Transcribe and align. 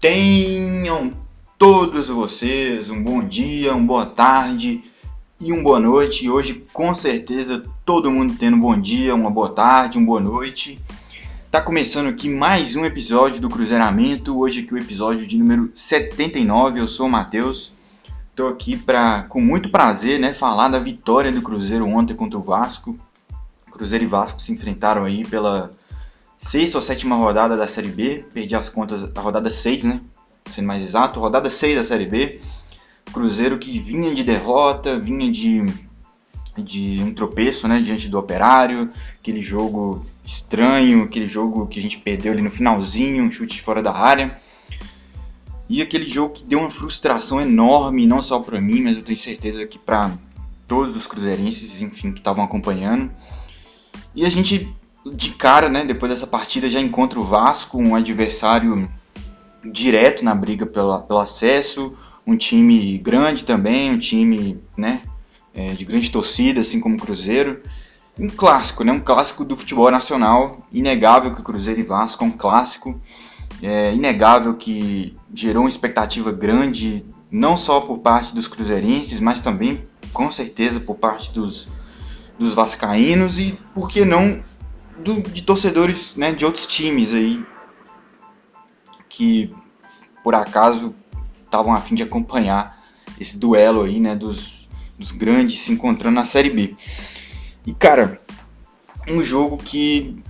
Tenham 0.00 1.12
todos 1.58 2.06
vocês 2.06 2.88
um 2.88 3.02
bom 3.02 3.20
dia, 3.20 3.74
uma 3.74 3.84
boa 3.84 4.06
tarde 4.06 4.84
e 5.40 5.52
uma 5.52 5.60
boa 5.60 5.80
noite. 5.80 6.24
E 6.24 6.30
hoje, 6.30 6.64
com 6.72 6.94
certeza, 6.94 7.64
todo 7.84 8.08
mundo 8.08 8.36
tendo 8.38 8.56
um 8.56 8.60
bom 8.60 8.80
dia, 8.80 9.12
uma 9.12 9.28
boa 9.28 9.48
tarde, 9.48 9.98
uma 9.98 10.06
boa 10.06 10.20
noite. 10.20 10.80
Tá 11.50 11.60
começando 11.60 12.06
aqui 12.06 12.30
mais 12.30 12.76
um 12.76 12.84
episódio 12.84 13.40
do 13.40 13.48
Cruzeiramento. 13.48 14.38
Hoje 14.38 14.60
aqui 14.60 14.72
o 14.72 14.78
episódio 14.78 15.26
de 15.26 15.36
número 15.36 15.68
79. 15.74 16.78
Eu 16.78 16.86
sou 16.86 17.08
o 17.08 17.10
Matheus. 17.10 17.72
Tô 18.36 18.46
aqui 18.46 18.76
para 18.76 19.22
com 19.22 19.40
muito 19.40 19.68
prazer, 19.68 20.20
né, 20.20 20.32
falar 20.32 20.68
da 20.68 20.78
vitória 20.78 21.32
do 21.32 21.42
Cruzeiro 21.42 21.88
ontem 21.88 22.14
contra 22.14 22.38
o 22.38 22.42
Vasco. 22.42 22.96
Cruzeiro 23.68 24.04
e 24.04 24.06
Vasco 24.06 24.40
se 24.40 24.52
enfrentaram 24.52 25.04
aí 25.04 25.26
pela 25.26 25.72
sexta 26.38 26.78
ou 26.78 26.82
sétima 26.82 27.16
rodada 27.16 27.56
da 27.56 27.66
Série 27.66 27.88
B, 27.88 28.24
perdi 28.32 28.54
as 28.54 28.68
contas 28.68 29.02
da 29.10 29.20
rodada 29.20 29.50
6, 29.50 29.84
né? 29.84 30.00
Sendo 30.48 30.66
mais 30.66 30.82
exato, 30.82 31.20
rodada 31.20 31.50
6 31.50 31.76
da 31.76 31.84
Série 31.84 32.06
B. 32.06 32.40
Cruzeiro 33.12 33.58
que 33.58 33.78
vinha 33.78 34.14
de 34.14 34.22
derrota, 34.22 34.98
vinha 34.98 35.30
de, 35.30 35.64
de 36.56 37.02
um 37.02 37.12
tropeço, 37.12 37.66
né? 37.66 37.80
Diante 37.80 38.08
do 38.08 38.18
Operário, 38.18 38.90
aquele 39.18 39.42
jogo 39.42 40.06
estranho, 40.24 41.04
aquele 41.04 41.26
jogo 41.26 41.66
que 41.66 41.78
a 41.78 41.82
gente 41.82 41.98
perdeu 41.98 42.32
ali 42.32 42.42
no 42.42 42.50
finalzinho, 42.50 43.24
um 43.24 43.30
chute 43.30 43.60
fora 43.60 43.82
da 43.82 43.92
área. 43.92 44.38
E 45.68 45.82
aquele 45.82 46.06
jogo 46.06 46.34
que 46.34 46.44
deu 46.44 46.60
uma 46.60 46.70
frustração 46.70 47.40
enorme, 47.40 48.06
não 48.06 48.22
só 48.22 48.38
para 48.38 48.60
mim, 48.60 48.80
mas 48.80 48.96
eu 48.96 49.02
tenho 49.02 49.18
certeza 49.18 49.66
que 49.66 49.78
para 49.78 50.12
todos 50.66 50.96
os 50.96 51.06
cruzeirenses, 51.06 51.80
enfim, 51.82 52.12
que 52.12 52.20
estavam 52.20 52.44
acompanhando. 52.44 53.10
E 54.14 54.24
a 54.24 54.30
gente 54.30 54.74
de 55.06 55.30
cara, 55.30 55.68
né, 55.68 55.84
depois 55.84 56.10
dessa 56.10 56.26
partida, 56.26 56.68
já 56.68 56.80
encontra 56.80 57.18
o 57.18 57.24
Vasco, 57.24 57.78
um 57.78 57.94
adversário 57.94 58.90
direto 59.64 60.24
na 60.24 60.34
briga 60.34 60.66
pela, 60.66 61.00
pelo 61.00 61.20
acesso, 61.20 61.92
um 62.26 62.36
time 62.36 62.98
grande 62.98 63.44
também, 63.44 63.90
um 63.90 63.98
time 63.98 64.62
né, 64.76 65.02
é, 65.54 65.72
de 65.72 65.84
grande 65.84 66.10
torcida, 66.10 66.60
assim 66.60 66.80
como 66.80 66.96
o 66.96 66.98
Cruzeiro. 66.98 67.62
Um 68.18 68.28
clássico, 68.28 68.82
né, 68.82 68.92
um 68.92 69.00
clássico 69.00 69.44
do 69.44 69.56
futebol 69.56 69.90
nacional. 69.90 70.66
Inegável 70.72 71.34
que 71.34 71.42
Cruzeiro 71.42 71.80
e 71.80 71.84
Vasco 71.84 72.24
é 72.24 72.26
um 72.26 72.32
clássico. 72.32 73.00
É 73.62 73.94
inegável 73.94 74.54
que 74.54 75.16
gerou 75.32 75.62
uma 75.62 75.68
expectativa 75.68 76.30
grande, 76.32 77.04
não 77.30 77.56
só 77.56 77.80
por 77.80 77.98
parte 77.98 78.34
dos 78.34 78.46
cruzeirenses, 78.46 79.20
mas 79.20 79.40
também, 79.40 79.86
com 80.12 80.30
certeza, 80.30 80.80
por 80.80 80.96
parte 80.96 81.32
dos, 81.32 81.68
dos 82.38 82.52
vascaínos 82.52 83.38
e, 83.38 83.58
por 83.74 83.88
que 83.88 84.04
não, 84.04 84.42
do, 84.98 85.22
de 85.22 85.42
torcedores 85.42 86.16
né, 86.16 86.32
de 86.32 86.44
outros 86.44 86.66
times 86.66 87.12
aí 87.12 87.44
que 89.08 89.54
por 90.22 90.34
acaso 90.34 90.94
estavam 91.44 91.72
a 91.74 91.80
fim 91.80 91.94
de 91.94 92.02
acompanhar 92.02 92.78
esse 93.18 93.38
duelo 93.38 93.82
aí, 93.82 93.98
né, 93.98 94.14
dos, 94.14 94.68
dos 94.98 95.10
grandes 95.10 95.60
se 95.60 95.72
encontrando 95.72 96.14
na 96.14 96.24
Série 96.24 96.50
B. 96.50 96.76
E 97.66 97.74
cara, 97.74 98.20
um 99.08 99.22
jogo 99.22 99.56
que, 99.56 100.22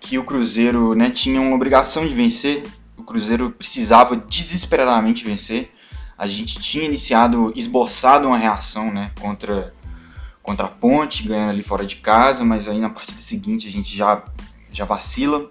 que 0.00 0.18
o 0.18 0.24
Cruzeiro 0.24 0.94
né, 0.94 1.10
tinha 1.10 1.40
uma 1.40 1.54
obrigação 1.54 2.06
de 2.06 2.14
vencer, 2.14 2.62
o 2.96 3.02
Cruzeiro 3.02 3.50
precisava 3.50 4.16
desesperadamente 4.16 5.24
vencer. 5.24 5.72
A 6.16 6.26
gente 6.26 6.60
tinha 6.60 6.84
iniciado, 6.84 7.52
esboçado 7.56 8.28
uma 8.28 8.38
reação 8.38 8.92
né, 8.92 9.10
contra 9.20 9.74
contra 10.42 10.66
a 10.66 10.70
Ponte, 10.70 11.26
ganhando 11.26 11.50
ali 11.50 11.62
fora 11.62 11.84
de 11.86 11.96
casa, 11.96 12.44
mas 12.44 12.66
aí 12.68 12.80
na 12.80 12.90
partida 12.90 13.20
seguinte 13.20 13.68
a 13.68 13.70
gente 13.70 13.96
já, 13.96 14.24
já 14.70 14.84
vacila. 14.84 15.50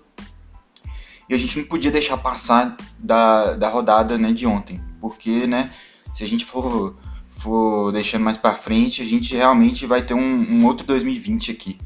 E 1.29 1.33
a 1.33 1.37
gente 1.37 1.57
não 1.57 1.65
podia 1.65 1.89
deixar 1.89 2.17
passar 2.17 2.75
da, 2.99 3.53
da 3.53 3.69
rodada 3.69 4.17
né, 4.17 4.33
de 4.33 4.45
ontem, 4.45 4.81
porque 4.99 5.47
né, 5.47 5.71
se 6.13 6.23
a 6.25 6.27
gente 6.27 6.43
for, 6.43 6.97
for 7.27 7.91
deixando 7.93 8.23
mais 8.23 8.37
para 8.37 8.53
frente, 8.53 9.01
a 9.01 9.05
gente 9.05 9.33
realmente 9.33 9.85
vai 9.85 10.01
ter 10.01 10.13
um, 10.13 10.19
um 10.19 10.65
outro 10.65 10.85
2020 10.85 11.51
aqui. 11.51 11.79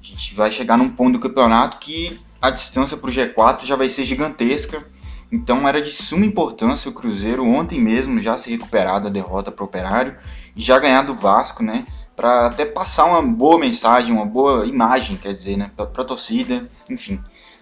A 0.00 0.04
gente 0.04 0.34
vai 0.34 0.52
chegar 0.52 0.78
num 0.78 0.88
ponto 0.88 1.14
do 1.14 1.18
campeonato 1.18 1.78
que 1.78 2.20
a 2.40 2.50
distância 2.50 2.96
para 2.96 3.10
o 3.10 3.12
G4 3.12 3.64
já 3.64 3.74
vai 3.74 3.88
ser 3.88 4.04
gigantesca. 4.04 4.84
Então 5.32 5.66
era 5.66 5.82
de 5.82 5.90
suma 5.90 6.24
importância 6.24 6.88
o 6.88 6.94
Cruzeiro 6.94 7.44
ontem 7.44 7.80
mesmo 7.80 8.20
já 8.20 8.36
se 8.36 8.48
recuperar 8.48 9.02
da 9.02 9.08
derrota 9.08 9.50
para 9.50 9.64
o 9.64 9.66
Operário 9.66 10.16
e 10.54 10.62
já 10.62 10.78
ganhar 10.78 11.02
do 11.02 11.14
Vasco, 11.14 11.64
né? 11.64 11.84
Para 12.16 12.46
até 12.46 12.64
passar 12.64 13.04
uma 13.04 13.22
boa 13.22 13.58
mensagem, 13.58 14.12
uma 14.12 14.24
boa 14.24 14.66
imagem, 14.66 15.16
quer 15.16 15.34
dizer, 15.34 15.56
né, 15.56 15.70
para 15.76 15.84
a 15.84 16.04
torcida, 16.04 16.68
enfim, 16.88 17.20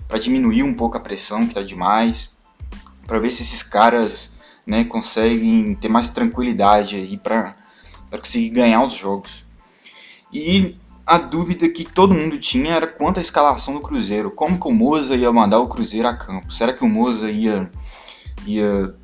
para 0.08 0.18
diminuir 0.18 0.62
um 0.62 0.72
pouco 0.72 0.96
a 0.96 1.00
pressão 1.00 1.40
que 1.40 1.48
está 1.48 1.62
demais, 1.62 2.36
para 3.06 3.18
ver 3.18 3.32
se 3.32 3.42
esses 3.42 3.62
caras, 3.62 4.36
né, 4.64 4.84
conseguem 4.84 5.74
ter 5.74 5.88
mais 5.88 6.08
tranquilidade 6.10 6.96
aí 6.96 7.18
para 7.18 7.56
para 8.08 8.20
conseguir 8.20 8.50
ganhar 8.50 8.80
os 8.84 8.92
jogos. 8.92 9.44
E 10.32 10.76
a 11.04 11.18
dúvida 11.18 11.68
que 11.68 11.84
todo 11.84 12.14
mundo 12.14 12.38
tinha 12.38 12.72
era 12.72 12.86
quanto 12.86 13.18
à 13.18 13.20
escalação 13.20 13.74
do 13.74 13.80
Cruzeiro, 13.80 14.30
como 14.30 14.58
que 14.58 14.68
o 14.68 14.72
Moza 14.72 15.16
ia 15.16 15.32
mandar 15.32 15.58
o 15.58 15.66
Cruzeiro 15.66 16.06
a 16.06 16.14
campo? 16.14 16.52
Será 16.52 16.72
que 16.72 16.84
o 16.84 16.88
Moza 16.88 17.28
ia 17.28 17.68
ia 18.46 18.94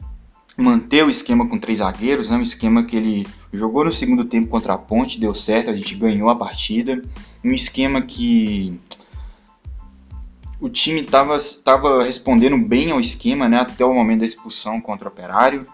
manter 0.61 1.05
o 1.05 1.11
esquema 1.11 1.49
com 1.49 1.59
três 1.59 1.79
zagueiros, 1.79 2.31
né? 2.31 2.37
um 2.37 2.43
esquema 2.43 2.85
que 2.85 2.97
ele 2.97 3.27
jogou 3.53 3.85
no 3.85 3.93
segundo 3.93 4.25
tempo 4.25 4.49
contra 4.49 4.75
a 4.75 4.79
Ponte, 4.79 5.19
deu 5.19 5.35
certo, 5.35 5.71
a 5.71 5.77
gente 5.77 5.95
ganhou 5.95 6.29
a 6.29 6.37
partida. 6.37 7.03
Um 7.43 7.53
esquema 7.53 8.03
que 8.03 8.79
o 10.61 10.69
time 10.69 11.01
estava 11.01 12.05
respondendo 12.05 12.59
bem 12.59 12.91
ao 12.91 13.01
esquema 13.01 13.49
né? 13.49 13.61
até 13.61 13.85
o 13.85 13.95
momento 13.95 14.21
da 14.21 14.27
expulsão 14.27 14.81
contra 14.81 15.09
o 15.09 15.13
Operário. 15.13 15.67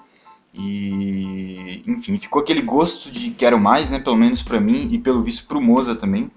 E, 0.55 1.83
enfim, 1.87 2.17
ficou 2.17 2.41
aquele 2.41 2.63
gosto 2.63 3.11
de 3.11 3.31
quero 3.31 3.59
mais, 3.59 3.91
né? 3.91 3.99
pelo 3.99 4.17
menos 4.17 4.43
para 4.43 4.61
mim 4.61 4.89
e 4.93 4.99
pelo 4.99 5.23
visto 5.23 5.47
para 5.47 5.59
o 5.59 5.61
Moza 5.61 5.95
também. 5.95 6.31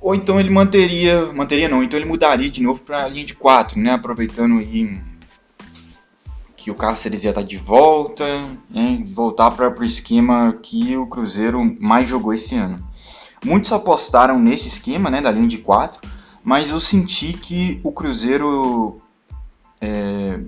Ou 0.00 0.14
então 0.14 0.38
ele 0.38 0.50
manteria, 0.50 1.32
manteria 1.32 1.68
não, 1.68 1.82
então 1.82 1.98
ele 1.98 2.08
mudaria 2.08 2.48
de 2.48 2.62
novo 2.62 2.82
para 2.82 3.04
a 3.04 3.08
linha 3.08 3.24
de 3.24 3.34
4, 3.34 3.78
né? 3.78 3.92
aproveitando 3.92 4.58
aí 4.60 5.00
que 6.66 6.70
o 6.72 6.74
Cáceres 6.74 7.22
ia 7.22 7.30
estar 7.30 7.44
de 7.44 7.56
volta, 7.56 8.24
né, 8.68 9.00
voltar 9.06 9.52
para 9.52 9.72
o 9.78 9.84
esquema 9.84 10.52
que 10.60 10.96
o 10.96 11.06
Cruzeiro 11.06 11.76
mais 11.78 12.08
jogou 12.08 12.34
esse 12.34 12.56
ano. 12.56 12.84
Muitos 13.44 13.70
apostaram 13.70 14.36
nesse 14.40 14.66
esquema, 14.66 15.08
né, 15.08 15.20
da 15.20 15.30
linha 15.30 15.46
de 15.46 15.58
4, 15.58 16.00
mas 16.42 16.70
eu 16.70 16.80
senti 16.80 17.34
que 17.34 17.80
o 17.84 17.92
Cruzeiro 17.92 19.00
é, 19.80 20.40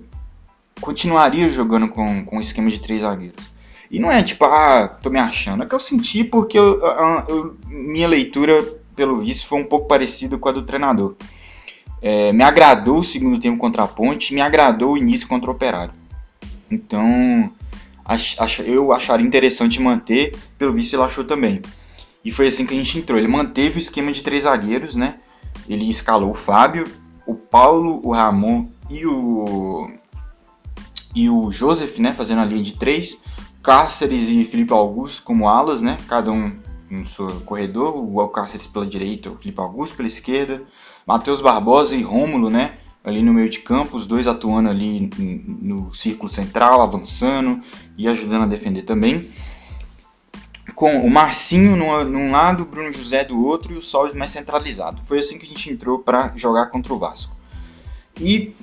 continuaria 0.80 1.48
jogando 1.48 1.86
com, 1.88 2.24
com 2.24 2.38
o 2.38 2.40
esquema 2.40 2.68
de 2.68 2.80
três 2.80 3.02
zagueiros. 3.02 3.52
E 3.88 4.00
não 4.00 4.10
é 4.10 4.20
tipo, 4.20 4.44
ah, 4.44 4.88
tô 5.00 5.10
me 5.10 5.20
achando, 5.20 5.62
é 5.62 5.66
que 5.66 5.74
eu 5.76 5.78
senti 5.78 6.24
porque 6.24 6.58
eu, 6.58 6.80
eu, 7.28 7.56
minha 7.68 8.08
leitura, 8.08 8.60
pelo 8.96 9.18
visto, 9.18 9.46
foi 9.46 9.60
um 9.60 9.64
pouco 9.64 9.86
parecida 9.86 10.36
com 10.36 10.48
a 10.48 10.52
do 10.52 10.62
treinador. 10.62 11.14
É, 12.02 12.32
me 12.32 12.42
agradou 12.42 12.98
o 12.98 13.04
segundo 13.04 13.38
tempo 13.38 13.56
contra 13.56 13.84
a 13.84 13.86
Ponte, 13.86 14.34
me 14.34 14.40
agradou 14.40 14.94
o 14.94 14.98
início 14.98 15.28
contra 15.28 15.48
o 15.48 15.54
Operário. 15.54 16.07
Então, 16.70 17.50
ach, 18.04 18.36
ach, 18.38 18.60
eu 18.60 18.92
acharia 18.92 19.26
interessante 19.26 19.80
manter, 19.80 20.36
pelo 20.56 20.72
visto 20.72 20.94
ele 20.94 21.02
achou 21.02 21.24
também. 21.24 21.62
E 22.24 22.30
foi 22.30 22.48
assim 22.48 22.66
que 22.66 22.74
a 22.74 22.76
gente 22.76 22.98
entrou. 22.98 23.18
Ele 23.18 23.28
manteve 23.28 23.78
o 23.78 23.78
esquema 23.78 24.12
de 24.12 24.22
três 24.22 24.42
zagueiros, 24.42 24.96
né? 24.96 25.16
Ele 25.68 25.88
escalou 25.88 26.30
o 26.30 26.34
Fábio, 26.34 26.84
o 27.26 27.34
Paulo, 27.34 28.00
o 28.02 28.12
Ramon 28.12 28.66
e 28.90 29.06
o 29.06 29.90
e 31.14 31.28
o 31.28 31.50
Joseph, 31.50 31.98
né, 31.98 32.12
fazendo 32.12 32.42
a 32.42 32.44
linha 32.44 32.62
de 32.62 32.74
três, 32.74 33.22
Cáceres 33.62 34.28
e 34.28 34.44
Felipe 34.44 34.72
Augusto 34.72 35.22
como 35.22 35.48
alas, 35.48 35.82
né, 35.82 35.96
cada 36.06 36.30
um 36.30 36.56
no 36.90 37.06
seu 37.06 37.28
corredor, 37.40 37.96
o 37.96 38.28
Cáceres 38.28 38.66
pela 38.66 38.86
direita, 38.86 39.30
o 39.30 39.36
Felipe 39.36 39.60
Augusto 39.60 39.96
pela 39.96 40.06
esquerda, 40.06 40.62
Matheus 41.06 41.40
Barbosa 41.40 41.96
e 41.96 42.02
Rômulo, 42.02 42.50
né, 42.50 42.77
ali 43.04 43.22
no 43.22 43.32
meio 43.32 43.48
de 43.48 43.60
campo, 43.60 43.96
os 43.96 44.06
dois 44.06 44.26
atuando 44.26 44.68
ali 44.68 45.10
no 45.18 45.94
círculo 45.94 46.28
central, 46.28 46.82
avançando 46.82 47.60
e 47.96 48.06
ajudando 48.08 48.42
a 48.42 48.46
defender 48.46 48.82
também. 48.82 49.28
Com 50.74 50.98
o 50.98 51.10
Marcinho 51.10 51.76
num 51.76 52.30
lado, 52.30 52.62
o 52.62 52.66
Bruno 52.66 52.92
José 52.92 53.24
do 53.24 53.44
outro 53.44 53.72
e 53.72 53.76
o 53.76 53.82
Sol 53.82 54.14
mais 54.14 54.32
centralizado. 54.32 55.02
Foi 55.04 55.18
assim 55.18 55.38
que 55.38 55.46
a 55.46 55.48
gente 55.48 55.70
entrou 55.70 55.98
para 55.98 56.32
jogar 56.36 56.66
contra 56.66 56.92
o 56.92 56.98
Vasco. 56.98 57.34
E 58.20 58.54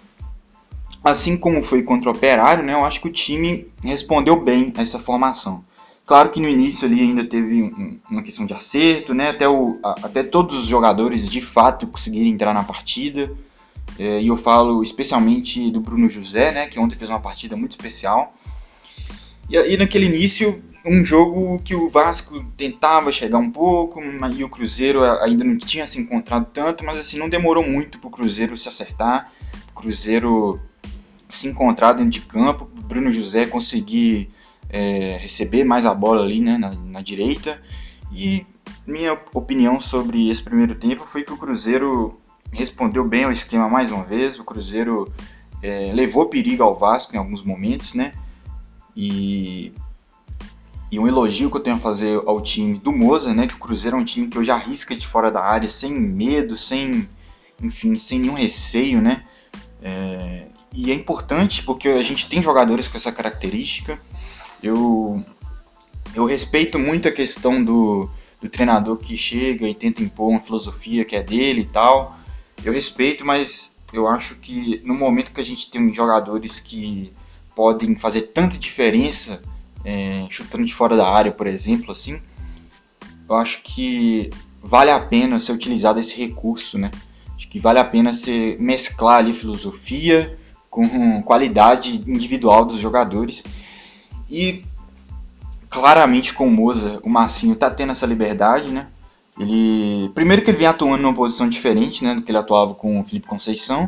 assim 1.04 1.38
como 1.38 1.62
foi 1.62 1.84
contra 1.84 2.10
o 2.10 2.14
Operário, 2.14 2.64
né, 2.64 2.74
eu 2.74 2.84
acho 2.86 3.02
que 3.02 3.08
o 3.08 3.12
time 3.12 3.68
respondeu 3.84 4.42
bem 4.42 4.74
a 4.76 4.82
essa 4.82 4.98
formação. 4.98 5.64
Claro 6.06 6.30
que 6.30 6.40
no 6.40 6.48
início 6.48 6.88
ali 6.88 7.02
ainda 7.02 7.26
teve 7.26 8.00
uma 8.10 8.22
questão 8.22 8.46
de 8.46 8.54
acerto, 8.54 9.14
né, 9.14 9.30
até, 9.30 9.50
o, 9.50 9.80
até 9.84 10.24
todos 10.24 10.58
os 10.58 10.66
jogadores 10.68 11.28
de 11.28 11.42
fato 11.42 11.88
conseguirem 11.88 12.32
entrar 12.32 12.54
na 12.54 12.64
partida. 12.64 13.32
É, 13.98 14.22
e 14.22 14.28
eu 14.28 14.36
falo 14.36 14.84
especialmente 14.84 15.72
do 15.72 15.80
Bruno 15.80 16.10
José, 16.10 16.52
né, 16.52 16.68
que 16.68 16.80
ontem 16.80 16.96
fez 16.96 17.10
uma 17.10 17.20
partida 17.20 17.56
muito 17.56 17.72
especial. 17.72 18.34
E 19.50 19.58
aí 19.58 19.78
naquele 19.78 20.06
início, 20.06 20.62
um 20.86 21.04
jogo 21.04 21.60
que 21.64 21.74
o 21.74 21.88
Vasco 21.88 22.44
tentava 22.58 23.12
chegar 23.12 23.38
um 23.38 23.50
pouco, 23.50 24.02
e 24.36 24.44
o 24.44 24.50
Cruzeiro 24.50 25.04
ainda 25.22 25.44
não 25.44 25.58
tinha 25.58 25.88
se 25.88 26.00
encontrado 26.00 26.48
tanto, 26.54 26.84
mas 26.84 27.00
assim, 27.00 27.18
não 27.18 27.30
demorou 27.30 27.68
muito 27.68 27.98
para 27.98 28.08
o 28.08 28.12
Cruzeiro 28.12 28.58
se 28.58 28.68
acertar. 28.68 29.32
O 29.72 29.82
Cruzeiro 29.82 30.60
se 31.28 31.48
encontrar 31.48 31.94
dentro 31.94 32.12
de 32.12 32.22
campo, 32.22 32.70
Bruno 32.84 33.12
José 33.12 33.46
conseguir 33.46 34.30
é, 34.70 35.18
receber 35.22 35.64
mais 35.64 35.86
a 35.86 35.94
bola 35.94 36.24
ali 36.24 36.40
né, 36.40 36.58
na, 36.58 36.72
na 36.76 37.02
direita. 37.02 37.62
E 38.12 38.46
minha 38.86 39.20
opinião 39.34 39.82
sobre 39.82 40.30
esse 40.30 40.44
primeiro 40.44 40.76
tempo 40.76 41.06
foi 41.06 41.24
que 41.24 41.34
o 41.34 41.38
Cruzeiro 41.38 42.20
respondeu 42.56 43.04
bem 43.08 43.26
ao 43.26 43.32
esquema 43.32 43.70
mais 43.70 43.92
uma 43.92 44.04
vez. 44.04 44.40
O 44.40 44.44
Cruzeiro 44.44 45.12
é, 45.62 45.92
levou 45.94 46.28
perigo 46.28 46.64
ao 46.64 46.74
Vasco 46.74 47.16
em 47.16 47.20
alguns 47.20 47.44
momentos, 47.44 47.94
né? 47.94 48.14
E, 48.96 49.74
e 50.92 50.98
um 50.98 51.08
elogio 51.08 51.52
que 51.52 51.58
eu 51.58 51.62
tenho 51.62 51.76
a 51.76 51.80
fazer 51.80 52.22
ao 52.26 52.42
time 52.42 52.78
do 52.78 52.92
Moza, 52.92 53.34
né? 53.34 53.46
Que 53.46 53.56
o 53.56 53.60
Cruzeiro 53.60 53.98
é 53.98 54.00
um 54.00 54.06
time 54.06 54.28
que 54.28 54.38
hoje 54.38 54.52
arrisca 54.52 54.96
de 54.96 55.06
fora 55.06 55.30
da 55.30 55.44
área, 55.44 55.70
sem 55.70 55.92
medo, 55.92 56.56
sem, 56.56 57.08
enfim, 57.62 57.98
sem 57.98 58.20
nenhum 58.20 58.36
receio, 58.36 59.02
né? 59.02 59.24
É, 59.82 60.48
e 60.74 60.92
é 60.92 60.94
importante 60.94 61.64
porque 61.64 61.90
a 61.90 62.02
gente 62.02 62.28
tem 62.28 62.42
jogadores 62.42 62.88
com 62.88 62.98
essa 62.98 63.12
característica. 63.12 64.00
Eu, 64.62 65.24
eu 66.14 66.26
respeito 66.26 66.80
muito 66.80 67.08
a 67.08 67.12
questão 67.12 67.64
do, 67.64 68.10
do 68.42 68.50
treinador 68.50 68.98
que 68.98 69.18
chega 69.18 69.68
e 69.68 69.76
tenta 69.76 70.02
impor 70.02 70.30
uma 70.30 70.40
filosofia 70.40 71.06
que 71.06 71.16
é 71.16 71.24
dele 71.24 71.62
e 71.62 71.66
tal. 71.66 72.18
Eu 72.64 72.74
respeito, 72.74 73.26
mas 73.26 73.76
eu 73.94 74.08
acho 74.08 74.36
que 74.36 74.82
no 74.84 74.94
momento 74.94 75.32
que 75.32 75.42
a 75.42 75.46
gente 75.46 75.70
tem 75.70 75.94
jogadores 75.94 76.60
que 76.60 77.14
podem 77.56 77.96
fazer 77.96 78.22
tanta 78.24 78.58
diferença, 78.58 79.42
é, 79.84 80.26
chutando 80.30 80.66
de 80.66 80.74
fora 80.74 80.98
da 80.98 81.08
área, 81.08 81.32
por 81.32 81.48
exemplo, 81.48 81.92
assim, 81.92 82.20
eu 83.28 83.36
acho 83.36 83.62
que 83.64 84.30
vale 84.62 84.92
a 84.92 85.00
pena 85.00 85.40
ser 85.40 85.52
utilizado 85.52 86.00
esse 86.00 86.16
recurso, 86.18 86.78
né? 86.78 86.92
Acho 87.36 87.48
que 87.48 87.60
vale 87.60 87.80
a 87.80 87.86
pena 87.86 88.14
ser 88.14 88.60
mesclar 88.60 89.20
ali 89.20 89.34
filosofia 89.34 90.38
com 90.70 91.22
qualidade 91.24 92.04
individual 92.08 92.66
dos 92.66 92.80
jogadores 92.80 93.44
e 94.30 94.66
claramente 95.70 96.34
com 96.34 96.48
o 96.48 96.52
Moza, 96.52 97.00
o 97.04 97.10
Marcinho 97.10 97.56
tá 97.56 97.70
tendo 97.70 97.92
essa 97.92 98.06
liberdade, 98.06 98.70
né? 98.70 98.88
Ele 99.40 100.10
primeiro 100.16 100.42
que 100.42 100.50
ele 100.50 100.58
vem 100.58 100.68
atuando 100.68 101.04
numa 101.04 101.14
posição 101.14 101.50
diferente, 101.50 102.04
né, 102.04 102.16
do 102.16 102.22
que 102.22 102.32
ele 102.32 102.38
atuava 102.38 102.74
com 102.74 103.00
o 103.00 103.04
Felipe 103.04 103.28
Conceição, 103.28 103.86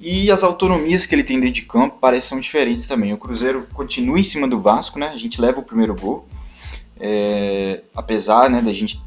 e 0.00 0.30
as 0.30 0.42
autonomias 0.42 1.06
que 1.06 1.14
ele 1.14 1.24
tem 1.24 1.38
dentro 1.38 1.54
de 1.54 1.62
campo 1.62 1.98
parecem 1.98 2.38
diferentes 2.38 2.86
também. 2.86 3.12
O 3.12 3.18
Cruzeiro 3.18 3.66
continua 3.72 4.18
em 4.18 4.24
cima 4.24 4.48
do 4.48 4.60
Vasco, 4.60 4.98
né? 4.98 5.08
A 5.08 5.16
gente 5.16 5.40
leva 5.40 5.60
o 5.60 5.62
primeiro 5.62 5.94
gol, 5.94 6.26
é, 6.98 7.82
apesar, 7.94 8.50
né, 8.50 8.60
da 8.60 8.72
gente 8.72 9.00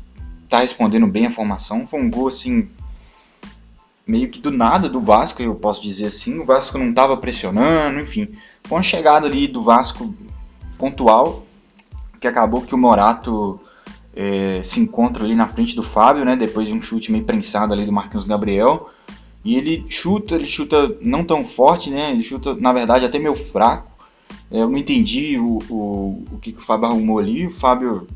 tá 0.49 0.59
respondendo 0.59 1.07
bem 1.07 1.27
a 1.27 1.31
formação, 1.31 1.85
foi 1.85 1.99
um 1.99 2.09
gol 2.09 2.27
assim 2.27 2.69
meio 4.07 4.29
que 4.29 4.39
do 4.39 4.51
nada 4.51 4.88
do 4.88 4.99
Vasco, 4.99 5.41
eu 5.41 5.55
posso 5.55 5.81
dizer 5.81 6.07
assim. 6.07 6.39
O 6.39 6.45
Vasco 6.45 6.77
não 6.77 6.89
estava 6.89 7.17
pressionando, 7.17 7.99
enfim. 7.99 8.29
Foi 8.63 8.77
uma 8.77 8.83
chegada 8.83 9.27
ali 9.27 9.47
do 9.47 9.63
Vasco 9.63 10.13
pontual, 10.77 11.45
que 12.19 12.27
acabou 12.27 12.61
que 12.61 12.75
o 12.75 12.77
Morato 12.77 13.59
é, 14.15 14.62
se 14.63 14.79
encontra 14.79 15.23
ali 15.23 15.35
na 15.35 15.47
frente 15.47 15.75
do 15.75 15.83
Fábio, 15.83 16.23
né? 16.23 16.35
Depois 16.35 16.69
de 16.69 16.73
um 16.73 16.81
chute 16.81 17.12
meio 17.12 17.25
prensado 17.25 17.73
ali 17.73 17.85
do 17.85 17.91
Marquinhos 17.91 18.25
Gabriel. 18.25 18.89
E 19.44 19.56
ele 19.56 19.85
chuta, 19.89 20.35
ele 20.35 20.45
chuta 20.45 20.95
não 21.01 21.23
tão 21.23 21.44
forte, 21.44 21.89
né? 21.89 22.12
Ele 22.12 22.23
chuta, 22.23 22.56
na 22.56 22.71
verdade, 22.71 23.06
até 23.06 23.19
meio 23.19 23.35
fraco. 23.35 23.91
É, 24.50 24.62
eu 24.62 24.69
não 24.69 24.77
entendi 24.77 25.38
o, 25.38 25.59
o, 25.69 26.23
o 26.31 26.39
que, 26.41 26.53
que 26.53 26.59
o 26.59 26.62
Fábio 26.62 26.88
arrumou 26.88 27.19
ali. 27.19 27.45
O 27.45 27.50
Fábio, 27.50 28.07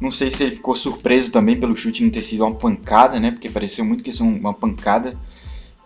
não 0.00 0.10
sei 0.10 0.30
se 0.30 0.44
ele 0.44 0.52
ficou 0.52 0.76
surpreso 0.76 1.32
também 1.32 1.58
pelo 1.58 1.76
chute 1.76 2.02
não 2.02 2.10
ter 2.10 2.22
sido 2.22 2.44
uma 2.44 2.54
pancada, 2.54 3.18
né? 3.18 3.32
Porque 3.32 3.50
pareceu 3.50 3.84
muito 3.84 4.02
que 4.02 4.10
isso 4.10 4.22
é 4.22 4.26
uma 4.26 4.54
pancada. 4.54 5.18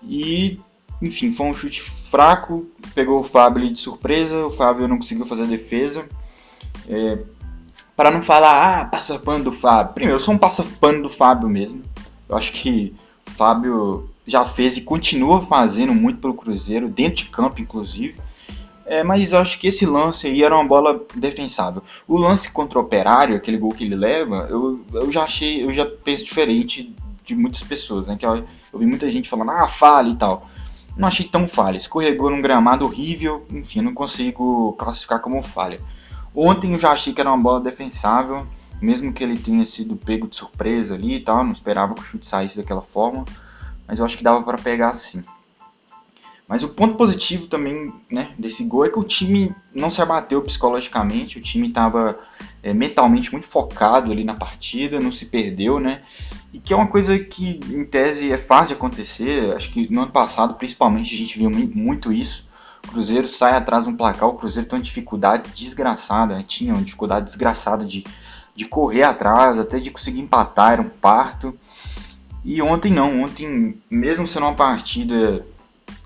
E, 0.03 0.61
enfim, 1.01 1.33
foi 1.33 1.47
um 1.47 1.55
chute 1.55 1.81
fraco. 1.81 2.67
Pegou 2.95 3.19
o 3.19 3.25
Fábio 3.25 3.69
de 3.73 3.81
surpresa. 3.81 4.47
O 4.47 4.51
Fábio 4.51 4.87
não 4.87 4.99
conseguiu 4.99 5.25
fazer 5.25 5.45
a 5.45 5.47
defesa. 5.47 6.07
É, 6.89 7.19
para 7.97 8.11
não 8.11 8.23
falar, 8.23 8.81
ah, 8.81 8.85
passa 8.85 9.19
pano 9.19 9.45
do 9.45 9.53
Fábio. 9.53 9.95
Primeiro, 9.95 10.17
eu 10.17 10.21
sou 10.21 10.35
um 10.35 10.39
passa 10.39 10.65
pano 10.81 11.03
do 11.03 11.09
Fábio 11.09 11.49
mesmo. 11.49 11.83
Eu 12.29 12.37
acho 12.37 12.53
que 12.53 12.95
o 13.27 13.31
Fábio 13.31 14.11
já 14.27 14.45
fez 14.45 14.77
e 14.77 14.83
continua 14.83 15.43
fazendo 15.43 15.95
muito 15.95 16.21
pelo 16.21 16.35
Cruzeiro, 16.35 16.89
dentro 16.89 17.25
de 17.25 17.31
campo, 17.31 17.61
inclusive. 17.61 18.17
É, 18.87 19.03
mas 19.03 19.33
eu 19.33 19.39
acho 19.39 19.59
que 19.59 19.69
esse 19.69 19.87
lance 19.87 20.27
aí 20.27 20.43
era 20.43 20.55
uma 20.55 20.65
bola 20.65 21.01
defensável. 21.15 21.83
O 22.07 22.19
lance 22.19 22.51
contra 22.51 22.79
o 22.79 22.83
Operário, 22.83 23.37
aquele 23.37 23.57
gol 23.57 23.73
que 23.73 23.85
ele 23.85 23.95
leva, 23.95 24.47
eu, 24.51 24.81
eu 24.93 25.11
já 25.11 25.25
achei, 25.25 25.65
eu 25.65 25.73
já 25.73 25.87
penso 25.87 26.25
diferente 26.25 26.95
de 27.25 27.35
muitas 27.35 27.63
pessoas, 27.63 28.09
né? 28.09 28.17
Que 28.17 28.27
eu, 28.27 28.45
eu 28.73 28.79
vi 28.79 28.87
muita 28.87 29.09
gente 29.09 29.29
falando, 29.29 29.53
ah, 29.53 29.69
falha 29.69 30.11
e 30.11 30.17
tal. 30.17 30.49
Não 30.97 31.09
achei 31.09 31.27
tão 31.27 31.49
falha. 31.49 31.77
Escorregou 31.77 32.31
num 32.31 32.43
gramado 32.43 32.85
horrível, 32.85 33.47
enfim, 33.51 33.81
não 33.81 33.95
consigo 33.95 34.75
classificar 34.75 35.21
como 35.21 35.41
falha. 35.41 35.81
Ontem 36.35 36.73
eu 36.73 36.79
já 36.79 36.91
achei 36.91 37.13
que 37.13 37.21
era 37.21 37.31
uma 37.31 37.43
bola 37.43 37.61
defensável, 37.61 38.47
mesmo 38.81 39.13
que 39.13 39.23
ele 39.23 39.39
tenha 39.39 39.65
sido 39.65 39.97
pego 39.97 40.27
de 40.27 40.37
surpresa 40.37 40.95
ali 40.95 41.17
e 41.17 41.21
tal, 41.21 41.45
não 41.45 41.53
esperava 41.53 41.95
que 41.95 42.01
o 42.01 42.05
chute 42.05 42.27
saísse 42.27 42.57
daquela 42.57 42.83
forma, 42.83 43.25
mas 43.87 43.99
eu 43.99 44.05
acho 44.05 44.17
que 44.17 44.25
dava 44.25 44.43
para 44.43 44.59
pegar 44.59 44.91
assim. 44.91 45.23
Mas 46.47 46.63
o 46.63 46.69
ponto 46.69 46.97
positivo 46.97 47.47
também 47.47 47.93
né, 48.11 48.33
desse 48.39 48.65
gol 48.65 48.85
é 48.85 48.91
que 48.91 48.99
o 48.99 49.05
time 49.05 49.55
não 49.75 49.91
se 49.91 50.03
abateu 50.03 50.43
psicologicamente, 50.43 51.39
o 51.39 51.41
time 51.41 51.69
estava 51.69 52.19
é, 52.63 52.75
mentalmente 52.75 53.33
muito 53.33 53.47
focado 53.47 54.13
ali 54.13 54.25
na 54.25 54.35
partida, 54.35 55.01
não 55.01 55.11
se 55.11 55.27
perdeu, 55.27 55.81
né? 55.81 56.03
E 56.53 56.59
que 56.59 56.73
é 56.73 56.77
uma 56.77 56.87
coisa 56.87 57.19
que, 57.19 57.59
em 57.71 57.85
tese, 57.85 58.31
é 58.31 58.37
fácil 58.37 58.69
de 58.69 58.75
acontecer. 58.75 59.55
Acho 59.57 59.71
que 59.71 59.91
no 59.93 60.03
ano 60.03 60.13
passado, 60.13 60.55
principalmente, 60.55 61.15
a 61.15 61.19
gente 61.19 61.39
viu 61.39 61.51
muito 61.51 62.13
isso. 62.13 62.44
Cruzeiro 62.87 63.29
sai 63.29 63.57
atrás 63.57 63.87
no 63.87 63.97
placar, 63.97 64.29
o 64.29 64.35
Cruzeiro 64.35 64.69
tem 64.69 64.79
uma 64.79 64.83
dificuldade 64.83 65.51
desgraçada, 65.55 66.37
né? 66.37 66.45
tinha 66.47 66.75
uma 66.75 66.83
dificuldade 66.83 67.27
desgraçada 67.27 67.85
de, 67.85 68.05
de 68.55 68.65
correr 68.65 69.03
atrás, 69.03 69.59
até 69.59 69.79
de 69.79 69.91
conseguir 69.91 70.21
empatar, 70.21 70.73
era 70.75 70.83
um 70.83 70.89
parto. 70.89 71.59
E 72.45 72.61
ontem 72.61 72.93
não, 72.93 73.23
ontem, 73.23 73.77
mesmo 73.91 74.27
sendo 74.27 74.47
uma 74.47 74.55
partida 74.55 75.45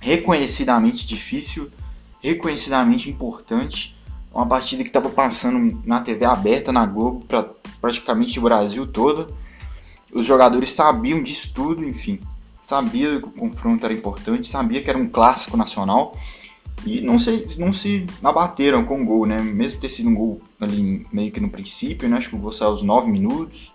reconhecidamente 0.00 1.06
difícil, 1.06 1.70
reconhecidamente 2.22 3.10
importante, 3.10 3.96
uma 4.32 4.46
partida 4.46 4.82
que 4.82 4.88
estava 4.88 5.08
passando 5.08 5.80
na 5.84 6.00
TV 6.00 6.24
aberta, 6.24 6.70
na 6.70 6.86
Globo, 6.86 7.24
para 7.26 7.48
praticamente 7.80 8.38
o 8.38 8.42
Brasil 8.42 8.86
todo. 8.86 9.34
Os 10.12 10.24
jogadores 10.24 10.70
sabiam 10.70 11.22
disso 11.22 11.50
tudo, 11.52 11.84
enfim, 11.84 12.20
sabia 12.62 13.20
que 13.20 13.26
o 13.26 13.32
confronto 13.32 13.84
era 13.84 13.92
importante, 13.92 14.46
sabia 14.46 14.82
que 14.82 14.88
era 14.88 14.98
um 14.98 15.08
clássico 15.08 15.56
nacional 15.56 16.16
e 16.84 17.00
não 17.00 17.18
se, 17.18 17.46
não 17.58 17.72
se 17.72 18.06
abateram 18.22 18.84
com 18.84 19.02
o 19.02 19.04
gol, 19.04 19.26
né? 19.26 19.40
Mesmo 19.40 19.80
ter 19.80 19.88
sido 19.88 20.08
um 20.08 20.14
gol 20.14 20.40
ali 20.60 21.06
meio 21.12 21.30
que 21.30 21.40
no 21.40 21.50
princípio, 21.50 22.08
né? 22.08 22.16
Acho 22.16 22.30
que 22.30 22.36
o 22.36 22.38
gol 22.38 22.52
saiu 22.52 22.70
aos 22.70 22.82
9 22.82 23.10
minutos, 23.10 23.72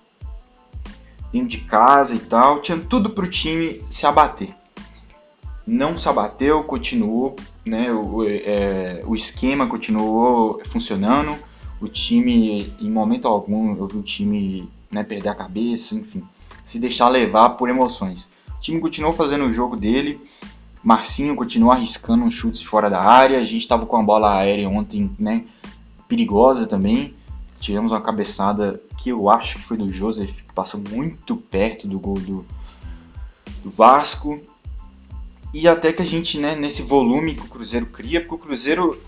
dentro 1.31 1.49
de 1.49 1.59
casa 1.59 2.15
e 2.15 2.19
tal. 2.19 2.61
Tinha 2.61 2.77
tudo 2.77 3.09
para 3.09 3.25
o 3.25 3.29
time 3.29 3.81
se 3.89 4.05
abater. 4.05 4.55
Não 5.65 5.97
se 5.97 6.07
abateu, 6.09 6.63
continuou, 6.63 7.35
né? 7.65 7.91
O, 7.91 8.23
é, 8.27 9.01
o 9.05 9.15
esquema 9.15 9.67
continuou 9.67 10.59
funcionando. 10.65 11.35
O 11.81 11.87
time, 11.87 12.73
em 12.79 12.89
momento 12.89 13.27
algum, 13.27 13.75
eu 13.75 13.87
vi 13.87 13.97
o 13.97 14.03
time 14.03 14.69
né, 14.89 15.03
perder 15.03 15.29
a 15.29 15.35
cabeça, 15.35 15.95
enfim, 15.95 16.23
se 16.63 16.79
deixar 16.79 17.09
levar 17.09 17.51
por 17.51 17.67
emoções. 17.67 18.29
O 18.57 18.61
time 18.61 18.79
continuou 18.79 19.11
fazendo 19.11 19.45
o 19.45 19.51
jogo 19.51 19.75
dele 19.75 20.21
Marcinho 20.83 21.35
continua 21.35 21.75
arriscando 21.75 22.25
uns 22.25 22.33
chutes 22.33 22.61
fora 22.61 22.89
da 22.89 23.01
área. 23.01 23.39
A 23.39 23.45
gente 23.45 23.61
estava 23.61 23.85
com 23.85 23.95
a 23.95 24.03
bola 24.03 24.37
aérea 24.37 24.67
ontem, 24.67 25.09
né? 25.17 25.45
Perigosa 26.09 26.67
também. 26.67 27.13
Tivemos 27.59 27.93
uma 27.93 28.01
cabeçada 28.01 28.81
que 28.97 29.09
eu 29.09 29.29
acho 29.29 29.55
que 29.57 29.63
foi 29.63 29.77
do 29.77 29.89
Joseph, 29.89 30.41
que 30.41 30.53
passou 30.53 30.81
muito 30.89 31.37
perto 31.37 31.87
do 31.87 31.97
gol 31.97 32.19
do, 32.19 32.45
do 33.63 33.71
Vasco. 33.71 34.41
E 35.53 35.67
até 35.67 35.93
que 35.93 36.01
a 36.01 36.05
gente, 36.05 36.37
né, 36.37 36.55
nesse 36.55 36.81
volume 36.81 37.35
que 37.35 37.41
o 37.41 37.47
Cruzeiro 37.47 37.85
cria, 37.85 38.19
porque 38.19 38.35
o 38.35 38.37
Cruzeiro, 38.39 39.01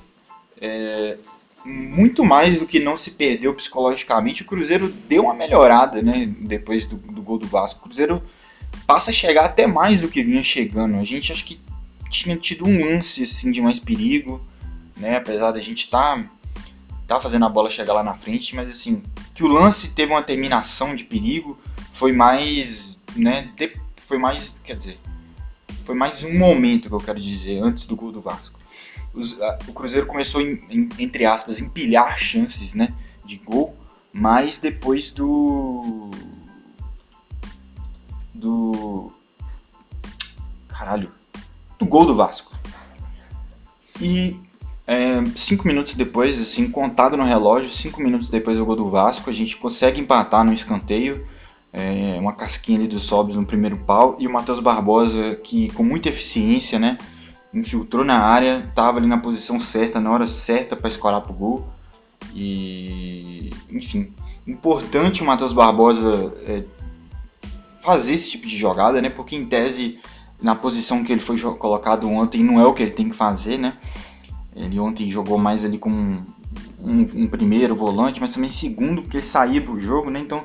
é, 0.62 1.18
muito 1.66 2.24
mais 2.24 2.60
do 2.60 2.68
que 2.68 2.80
não 2.80 2.96
se 2.96 3.12
perdeu 3.12 3.54
psicologicamente, 3.54 4.44
o 4.44 4.46
Cruzeiro 4.46 4.88
deu 5.10 5.24
uma 5.24 5.34
melhorada, 5.34 6.02
né, 6.02 6.26
depois 6.40 6.88
do, 6.88 6.96
do 6.96 7.22
gol 7.22 7.38
do 7.38 7.48
Vasco. 7.48 7.80
O 7.80 7.84
Cruzeiro 7.84 8.22
passa 8.88 9.12
a 9.12 9.14
chegar 9.14 9.46
até 9.46 9.68
mais 9.68 10.02
do 10.02 10.08
que 10.08 10.24
vinha 10.24 10.44
chegando. 10.44 10.96
A 10.96 11.04
gente 11.04 11.32
acho 11.32 11.46
que 11.46 11.60
tinha 12.10 12.38
tido 12.38 12.66
um 12.66 12.86
lance 12.86 13.24
assim 13.24 13.52
de 13.52 13.62
mais 13.62 13.80
perigo, 13.80 14.42
né? 14.98 15.18
Apesar 15.18 15.52
da 15.52 15.62
gente 15.62 15.86
estar 15.86 16.24
tá, 16.24 16.30
tá 17.08 17.20
fazendo 17.20 17.46
a 17.46 17.50
bola 17.50 17.70
chegar 17.70 17.94
lá 17.94 18.04
na 18.04 18.14
frente, 18.14 18.56
mas 18.56 18.70
assim, 18.70 19.04
que 19.34 19.44
o 19.44 19.48
lance 19.48 19.90
teve 19.90 20.12
uma 20.12 20.24
terminação 20.24 20.96
de 20.96 21.04
perigo, 21.04 21.60
foi 21.90 22.12
mais, 22.12 23.04
né, 23.16 23.52
de, 23.56 23.74
foi 23.98 24.18
mais, 24.18 24.60
quer 24.64 24.76
dizer, 24.76 25.00
foi 25.84 25.96
mais 25.96 26.24
um 26.24 26.38
momento 26.38 26.90
que 26.90 26.96
eu 26.96 27.00
quero 27.00 27.20
dizer 27.20 27.60
antes 27.60 27.86
do 27.86 27.96
gol 27.96 28.12
do 28.12 28.22
Vasco. 28.22 28.60
Os, 29.14 29.42
a, 29.42 29.60
o 29.68 29.74
Cruzeiro 29.74 30.08
começou 30.08 30.42
em, 30.42 30.62
em, 30.70 30.90
entre 31.00 31.26
aspas 31.26 31.60
empilhar 31.60 32.18
chances, 32.18 32.74
né, 32.74 32.94
de 33.26 33.38
gol, 33.38 33.78
mas 34.12 34.60
depois 34.60 35.12
do 35.12 36.10
do. 38.36 39.12
Caralho. 40.68 41.12
Do 41.80 41.86
gol 41.86 42.06
do 42.06 42.16
Vasco. 42.16 42.54
E 44.00 44.38
é, 44.88 45.24
cinco 45.36 45.68
minutos 45.68 45.96
depois, 45.96 46.40
assim, 46.40 46.70
contado 46.70 47.18
no 47.18 47.24
relógio, 47.24 47.70
cinco 47.70 48.02
minutos 48.02 48.30
depois 48.30 48.58
do 48.58 48.66
gol 48.66 48.76
do 48.76 48.90
Vasco, 48.90 49.30
a 49.30 49.34
gente 49.34 49.58
consegue 49.58 50.00
empatar 50.00 50.44
no 50.44 50.54
escanteio. 50.54 51.26
É, 51.74 52.18
uma 52.20 52.32
casquinha 52.34 52.80
ali 52.80 52.88
do 52.88 53.02
Sobs 53.02 53.36
no 53.36 53.46
primeiro 53.46 53.78
pau 53.80 54.16
e 54.18 54.26
o 54.28 54.32
Matheus 54.32 54.62
Barbosa 54.62 55.36
que 55.36 55.70
com 55.72 55.84
muita 55.84 56.08
eficiência, 56.08 56.80
né, 56.80 56.98
infiltrou 57.54 58.06
na 58.06 58.18
área, 58.18 58.64
estava 58.70 58.98
ali 58.98 59.08
na 59.08 59.18
posição 59.18 59.60
certa, 59.60 60.00
na 60.00 60.10
hora 60.10 60.26
certa 60.26 60.74
para 60.74 60.88
escorar 60.88 61.20
pro 61.20 61.34
gol. 61.34 61.68
E 62.34 63.50
enfim, 63.70 64.14
importante 64.48 65.22
o 65.22 65.26
Matheus 65.26 65.52
Barbosa 65.52 66.34
é, 66.48 66.64
fazer 67.86 68.14
esse 68.14 68.32
tipo 68.32 68.48
de 68.48 68.58
jogada, 68.58 69.02
né? 69.02 69.10
Porque 69.10 69.36
em 69.36 69.46
tese 69.46 70.00
na 70.42 70.56
posição 70.56 71.04
que 71.04 71.12
ele 71.12 71.22
foi 71.22 71.40
colocado 71.40 72.10
ontem 72.10 72.44
não 72.44 72.60
é 72.60 72.66
o 72.66 72.74
que 72.74 72.84
ele 72.84 72.92
tem 72.92 73.10
que 73.10 73.16
fazer, 73.16 73.58
né? 73.58 73.78
Ele 74.56 74.80
ontem 74.80 75.10
jogou 75.10 75.38
mais 75.38 75.64
ali 75.66 75.78
com 75.78 75.90
um, 75.90 76.24
um, 77.16 77.28
primeiro 77.28 77.76
volante, 77.76 78.22
mas 78.22 78.34
também 78.34 78.50
segundo, 78.50 79.02
porque 79.02 79.22
saía 79.22 79.62
do 79.62 79.80
jogo, 79.80 80.10
né? 80.10 80.20
Então, 80.20 80.44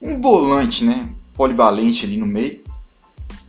um 0.00 0.20
volante, 0.20 0.84
né? 0.84 1.08
Polivalente 1.34 2.04
ali 2.04 2.16
no 2.16 2.26
meio. 2.26 2.60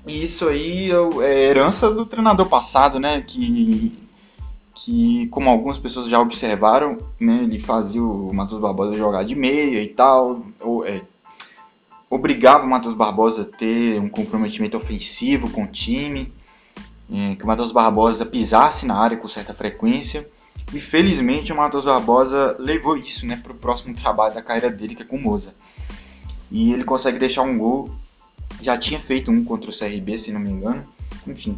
E 0.07 0.24
isso 0.24 0.48
aí 0.48 0.89
é 1.22 1.43
herança 1.46 1.89
do 1.89 2.05
treinador 2.05 2.48
passado, 2.48 3.00
né? 3.00 3.22
Que, 3.22 3.98
que 4.75 5.27
como 5.27 5.50
algumas 5.50 5.77
pessoas 5.77 6.07
já 6.07 6.19
observaram, 6.19 6.98
né? 7.19 7.41
Ele 7.43 7.60
fazia 7.60 8.03
o 8.03 8.34
Matheus 8.34 8.62
Barbosa 8.62 8.93
jogar 8.93 9.24
de 9.24 9.36
meia 9.36 9.81
e 9.81 9.88
tal. 9.88 10.41
Ou, 10.60 10.86
é, 10.86 11.01
obrigava 12.09 12.65
o 12.65 12.69
Matheus 12.69 12.93
Barbosa 12.93 13.43
a 13.43 13.57
ter 13.57 13.99
um 13.99 14.09
comprometimento 14.09 14.77
ofensivo 14.77 15.49
com 15.49 15.63
o 15.63 15.67
time 15.67 16.31
é, 17.11 17.35
que 17.35 17.43
o 17.43 17.47
Matheus 17.47 17.71
Barbosa 17.71 18.25
pisasse 18.25 18.85
na 18.85 18.95
área 18.95 19.17
com 19.17 19.27
certa 19.27 19.53
frequência. 19.53 20.29
E 20.73 20.79
felizmente 20.79 21.53
o 21.53 21.55
Matheus 21.55 21.85
Barbosa 21.85 22.55
levou 22.59 22.97
isso 22.97 23.25
né, 23.25 23.37
para 23.41 23.53
o 23.53 23.55
próximo 23.55 23.95
trabalho 23.95 24.33
da 24.33 24.41
carreira 24.41 24.69
dele, 24.69 24.95
que 24.95 25.03
é 25.03 25.05
com 25.05 25.15
o 25.15 25.21
Moza. 25.21 25.55
E 26.51 26.73
ele 26.73 26.83
consegue 26.83 27.17
deixar 27.17 27.43
um 27.43 27.57
gol. 27.57 27.89
Já 28.61 28.77
tinha 28.77 28.99
feito 28.99 29.31
um 29.31 29.43
contra 29.43 29.69
o 29.69 29.77
CRB, 29.77 30.17
se 30.17 30.33
não 30.33 30.41
me 30.41 30.49
engano. 30.49 30.85
Enfim, 31.25 31.57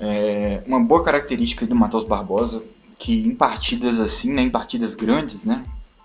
é 0.00 0.62
uma 0.66 0.80
boa 0.80 1.04
característica 1.04 1.66
do 1.66 1.76
Matheus 1.76 2.04
Barbosa, 2.04 2.62
que 2.98 3.26
em 3.26 3.34
partidas 3.34 4.00
assim, 4.00 4.32
né, 4.32 4.42
em 4.42 4.50
partidas 4.50 4.94
grandes, 4.94 5.44
né, 5.44 5.62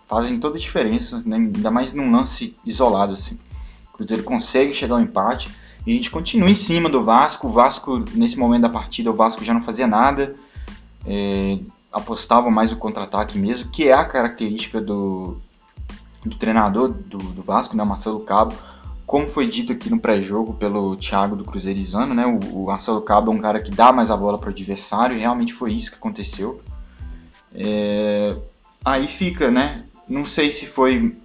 fazem 0.07 0.39
toda 0.39 0.57
a 0.57 0.59
diferença, 0.59 1.21
né, 1.25 1.35
ainda 1.35 1.69
mais 1.69 1.93
num 1.93 2.11
lance 2.11 2.55
isolado 2.65 3.13
assim. 3.13 3.37
O 3.93 3.97
Cruzeiro 3.97 4.23
consegue 4.23 4.73
chegar 4.73 4.95
ao 4.95 5.01
empate 5.01 5.49
e 5.85 5.91
a 5.91 5.93
gente 5.93 6.09
continua 6.09 6.49
em 6.49 6.55
cima 6.55 6.89
do 6.89 7.03
Vasco. 7.03 7.47
O 7.47 7.49
Vasco, 7.49 8.03
nesse 8.13 8.37
momento 8.37 8.63
da 8.63 8.69
partida, 8.69 9.11
o 9.11 9.15
Vasco 9.15 9.43
já 9.43 9.53
não 9.53 9.61
fazia 9.61 9.87
nada. 9.87 10.35
É, 11.05 11.59
apostava 11.91 12.49
mais 12.49 12.71
no 12.71 12.77
contra-ataque 12.77 13.37
mesmo, 13.37 13.69
que 13.71 13.87
é 13.87 13.93
a 13.93 14.05
característica 14.05 14.79
do, 14.79 15.37
do 16.25 16.35
treinador 16.35 16.89
do, 16.89 17.17
do 17.17 17.41
Vasco, 17.41 17.75
né, 17.75 17.83
Marcelo 17.83 18.19
Cabo. 18.19 18.53
Como 19.05 19.27
foi 19.27 19.47
dito 19.47 19.71
aqui 19.71 19.89
no 19.89 19.99
pré-jogo 19.99 20.53
pelo 20.53 20.97
Thiago 20.97 21.35
do 21.35 21.45
Cruzeirizano, 21.45 22.13
né, 22.13 22.25
o, 22.25 22.63
o 22.63 22.65
Marcelo 22.65 23.01
Cabo 23.01 23.31
é 23.31 23.35
um 23.35 23.39
cara 23.39 23.61
que 23.61 23.71
dá 23.71 23.91
mais 23.91 24.11
a 24.11 24.17
bola 24.17 24.37
para 24.37 24.49
o 24.49 24.51
adversário 24.51 25.15
e 25.15 25.19
realmente 25.19 25.53
foi 25.53 25.71
isso 25.71 25.91
que 25.91 25.97
aconteceu. 25.97 26.61
É, 27.53 28.35
aí 28.83 29.07
fica, 29.07 29.49
né? 29.49 29.85
Não 30.07 30.23
sei 30.23 30.49
se 30.49 30.65
foi 30.65 31.17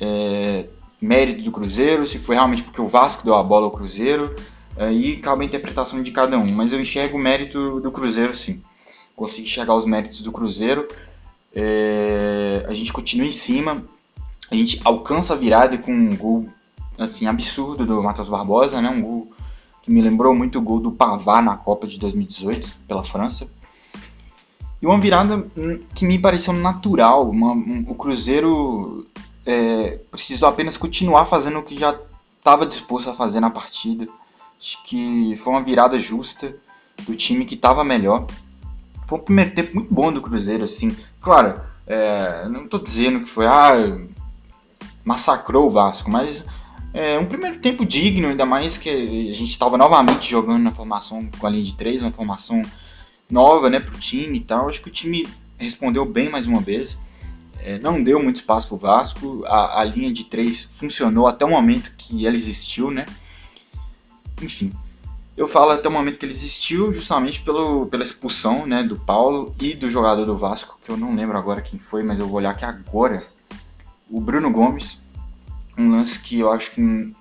é, 0.00 0.66
mérito 1.00 1.42
do 1.42 1.52
Cruzeiro, 1.52 2.06
se 2.06 2.18
foi 2.18 2.34
realmente 2.34 2.62
porque 2.62 2.80
o 2.80 2.88
Vasco 2.88 3.24
deu 3.24 3.34
a 3.34 3.42
bola 3.42 3.66
ao 3.66 3.70
Cruzeiro, 3.70 4.34
aí 4.76 5.16
cabe 5.16 5.44
a 5.44 5.46
interpretação 5.46 6.02
de 6.02 6.10
cada 6.10 6.38
um. 6.38 6.50
Mas 6.52 6.72
eu 6.72 6.80
enxergo 6.80 7.16
o 7.16 7.20
mérito 7.20 7.80
do 7.80 7.92
Cruzeiro 7.92 8.34
sim. 8.34 8.62
Consegui 9.14 9.42
enxergar 9.48 9.74
os 9.74 9.84
méritos 9.84 10.20
do 10.22 10.32
Cruzeiro. 10.32 10.86
É, 11.54 12.64
a 12.68 12.74
gente 12.74 12.92
continua 12.92 13.26
em 13.26 13.32
cima, 13.32 13.84
a 14.50 14.54
gente 14.54 14.80
alcança 14.84 15.34
a 15.34 15.36
virada 15.36 15.76
com 15.76 15.92
um 15.92 16.16
gol 16.16 16.48
assim 16.98 17.26
absurdo 17.26 17.86
do 17.86 18.02
Matheus 18.02 18.28
Barbosa, 18.28 18.80
né? 18.80 18.88
Um 18.90 19.02
gol 19.02 19.32
que 19.82 19.90
me 19.90 20.02
lembrou 20.02 20.34
muito 20.34 20.58
o 20.58 20.62
gol 20.62 20.80
do 20.80 20.92
Pavard 20.92 21.44
na 21.44 21.56
Copa 21.56 21.86
de 21.86 21.98
2018 21.98 22.76
pela 22.86 23.04
França. 23.04 23.52
E 24.80 24.86
uma 24.86 24.98
virada 24.98 25.44
que 25.94 26.06
me 26.06 26.18
pareceu 26.18 26.52
natural. 26.52 27.28
Uma, 27.28 27.52
um, 27.52 27.84
o 27.88 27.94
Cruzeiro 27.94 29.06
é, 29.44 29.98
precisou 30.10 30.48
apenas 30.48 30.76
continuar 30.76 31.24
fazendo 31.24 31.58
o 31.58 31.62
que 31.62 31.78
já 31.78 31.98
estava 32.38 32.64
disposto 32.66 33.10
a 33.10 33.14
fazer 33.14 33.40
na 33.40 33.50
partida. 33.50 34.08
Acho 34.60 34.82
que 34.84 35.34
foi 35.36 35.52
uma 35.52 35.62
virada 35.62 35.98
justa 35.98 36.54
do 37.04 37.14
time 37.14 37.44
que 37.44 37.54
estava 37.54 37.84
melhor. 37.84 38.26
Foi 39.06 39.18
um 39.18 39.22
primeiro 39.22 39.52
tempo 39.52 39.74
muito 39.74 39.92
bom 39.92 40.12
do 40.12 40.22
Cruzeiro, 40.22 40.64
assim. 40.64 40.96
Claro, 41.20 41.60
é, 41.86 42.48
não 42.48 42.64
estou 42.64 42.80
dizendo 42.80 43.20
que 43.20 43.28
foi, 43.28 43.46
ah, 43.46 43.98
massacrou 45.04 45.66
o 45.66 45.70
Vasco, 45.70 46.10
mas 46.10 46.44
é 46.92 47.18
um 47.18 47.26
primeiro 47.26 47.58
tempo 47.60 47.84
digno, 47.84 48.28
ainda 48.28 48.44
mais 48.44 48.76
que 48.76 48.90
a 48.90 49.34
gente 49.34 49.50
estava 49.50 49.78
novamente 49.78 50.30
jogando 50.30 50.62
na 50.62 50.70
formação 50.70 51.28
com 51.38 51.46
a 51.46 51.50
linha 51.50 51.64
de 51.64 51.74
três, 51.74 52.02
uma 52.02 52.12
formação 52.12 52.62
nova, 53.30 53.68
né, 53.70 53.80
pro 53.80 53.98
time 53.98 54.38
e 54.38 54.42
tal. 54.42 54.68
Acho 54.68 54.80
que 54.80 54.88
o 54.88 54.92
time 54.92 55.28
respondeu 55.58 56.04
bem 56.04 56.28
mais 56.28 56.46
uma 56.46 56.60
vez 56.60 56.98
é, 57.60 57.78
não 57.78 58.02
deu 58.02 58.22
muito 58.22 58.36
espaço 58.36 58.68
para 58.68 58.74
o 58.76 58.78
Vasco. 58.78 59.44
A, 59.46 59.80
a, 59.80 59.84
linha 59.84 60.12
de 60.12 60.24
três 60.24 60.62
funcionou 60.78 61.26
até 61.26 61.44
o 61.44 61.50
momento 61.50 61.92
que 61.96 62.26
ela 62.26 62.36
existiu, 62.36 62.90
né? 62.90 63.04
Enfim, 64.40 64.72
eu 65.36 65.48
falo 65.48 65.72
até 65.72 65.88
o 65.88 65.92
momento 65.92 66.18
que 66.18 66.24
ele 66.24 66.32
existiu 66.32 66.92
justamente 66.92 67.42
pelo, 67.42 67.86
pela 67.86 68.02
expulsão 68.02 68.66
né, 68.66 68.82
do 68.82 68.96
Paulo 68.96 69.54
e 69.60 69.74
do 69.74 69.90
jogador 69.90 70.24
do 70.24 70.36
Vasco, 70.36 70.78
que 70.84 70.90
eu 70.90 70.96
não 70.96 71.14
lembro 71.14 71.36
agora 71.36 71.60
quem 71.60 71.78
foi, 71.78 72.02
mas 72.02 72.18
eu 72.18 72.26
vou 72.26 72.36
olhar 72.36 72.50
aqui 72.50 72.64
agora. 72.64 73.26
O 74.08 74.20
Bruno 74.20 74.50
Gomes. 74.50 75.06
Um 75.76 75.92
lance 75.92 76.18
que 76.18 76.40
eu 76.40 76.50
acho 76.50 76.72
que 76.72 77.12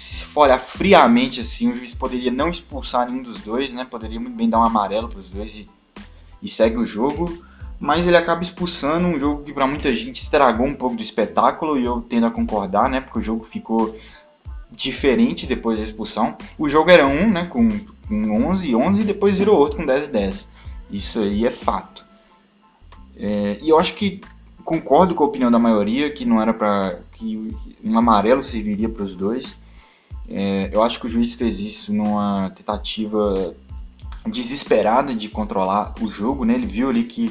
se 0.00 0.24
for 0.24 0.42
olhar 0.42 0.58
friamente 0.58 1.40
assim, 1.40 1.70
o 1.70 1.76
juiz 1.76 1.94
poderia 1.94 2.30
não 2.30 2.48
expulsar 2.48 3.08
nenhum 3.08 3.22
dos 3.22 3.40
dois, 3.40 3.72
né? 3.72 3.84
Poderia 3.84 4.20
muito 4.20 4.36
bem 4.36 4.48
dar 4.48 4.58
um 4.58 4.64
amarelo 4.64 5.08
para 5.08 5.20
os 5.20 5.30
dois 5.30 5.56
e, 5.56 5.68
e 6.42 6.48
segue 6.48 6.76
o 6.76 6.86
jogo 6.86 7.30
mas 7.80 8.06
ele 8.06 8.16
acaba 8.16 8.42
expulsando 8.42 9.08
um 9.08 9.18
jogo 9.18 9.42
que 9.42 9.54
para 9.54 9.66
muita 9.66 9.90
gente 9.94 10.20
estragou 10.20 10.66
um 10.66 10.74
pouco 10.74 10.96
do 10.96 11.02
espetáculo 11.02 11.78
e 11.78 11.84
eu 11.86 12.02
tendo 12.02 12.26
a 12.26 12.30
concordar, 12.30 12.90
né? 12.90 13.00
Porque 13.00 13.18
o 13.18 13.22
jogo 13.22 13.42
ficou 13.42 13.98
diferente 14.70 15.46
depois 15.46 15.78
da 15.78 15.84
expulsão. 15.84 16.36
O 16.58 16.68
jogo 16.68 16.90
era 16.90 17.06
um, 17.06 17.30
né? 17.30 17.46
Com, 17.46 17.70
com 18.06 18.48
11 18.48 18.76
11 18.76 19.00
e 19.00 19.04
depois 19.04 19.38
virou 19.38 19.58
outro 19.58 19.78
com 19.78 19.86
10 19.86 20.04
e 20.04 20.12
10. 20.12 20.48
Isso 20.90 21.20
aí 21.20 21.46
é 21.46 21.50
fato. 21.50 22.04
É, 23.16 23.58
e 23.62 23.70
eu 23.70 23.78
acho 23.78 23.94
que 23.94 24.20
concordo 24.62 25.14
com 25.14 25.24
a 25.24 25.26
opinião 25.26 25.50
da 25.50 25.58
maioria 25.58 26.10
que 26.10 26.26
não 26.26 26.40
era 26.40 26.52
para 26.52 27.00
que 27.12 27.56
um 27.82 27.98
amarelo 27.98 28.42
serviria 28.42 28.90
para 28.90 29.04
os 29.04 29.16
dois. 29.16 29.58
É, 30.30 30.70
eu 30.72 30.82
acho 30.82 31.00
que 31.00 31.06
o 31.06 31.08
juiz 31.08 31.34
fez 31.34 31.58
isso 31.60 31.92
numa 31.92 32.50
tentativa 32.50 33.54
desesperada 34.26 35.14
de 35.14 35.28
controlar 35.28 35.94
o 36.00 36.10
jogo, 36.10 36.44
né? 36.44 36.54
Ele 36.54 36.66
viu 36.66 36.88
ali 36.88 37.04
que 37.04 37.30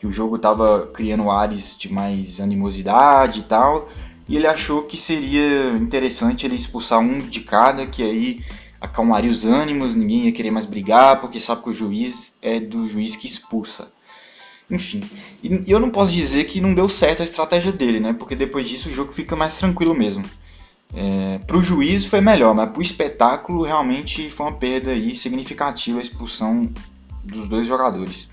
que 0.00 0.06
o 0.06 0.12
jogo 0.12 0.36
estava 0.36 0.86
criando 0.86 1.30
ares 1.30 1.76
de 1.78 1.92
mais 1.92 2.40
animosidade 2.40 3.40
e 3.40 3.42
tal, 3.42 3.86
e 4.26 4.34
ele 4.34 4.46
achou 4.46 4.84
que 4.84 4.96
seria 4.96 5.76
interessante 5.76 6.46
ele 6.46 6.56
expulsar 6.56 7.00
um 7.00 7.18
de 7.18 7.40
cada, 7.40 7.84
que 7.84 8.02
aí 8.02 8.42
acalmaria 8.80 9.30
os 9.30 9.44
ânimos, 9.44 9.94
ninguém 9.94 10.24
ia 10.24 10.32
querer 10.32 10.50
mais 10.50 10.64
brigar, 10.64 11.20
porque 11.20 11.38
sabe 11.38 11.62
que 11.62 11.68
o 11.68 11.74
juiz 11.74 12.34
é 12.40 12.58
do 12.58 12.88
juiz 12.88 13.14
que 13.14 13.26
expulsa. 13.26 13.92
Enfim, 14.70 15.02
e 15.42 15.70
eu 15.70 15.78
não 15.78 15.90
posso 15.90 16.10
dizer 16.10 16.44
que 16.44 16.62
não 16.62 16.72
deu 16.72 16.88
certo 16.88 17.20
a 17.20 17.24
estratégia 17.24 17.70
dele, 17.70 18.00
né? 18.00 18.14
Porque 18.14 18.34
depois 18.34 18.66
disso 18.66 18.88
o 18.88 18.92
jogo 18.92 19.12
fica 19.12 19.36
mais 19.36 19.58
tranquilo 19.58 19.94
mesmo. 19.94 20.24
É, 20.92 21.38
para 21.38 21.56
o 21.56 21.62
juiz 21.62 22.04
foi 22.04 22.20
melhor, 22.20 22.54
mas 22.54 22.68
para 22.70 22.78
o 22.78 22.82
espetáculo 22.82 23.62
realmente 23.62 24.28
foi 24.28 24.46
uma 24.46 24.56
perda 24.56 24.90
aí 24.90 25.14
significativa 25.14 25.98
a 25.98 26.02
expulsão 26.02 26.68
dos 27.24 27.48
dois 27.48 27.66
jogadores. 27.66 28.30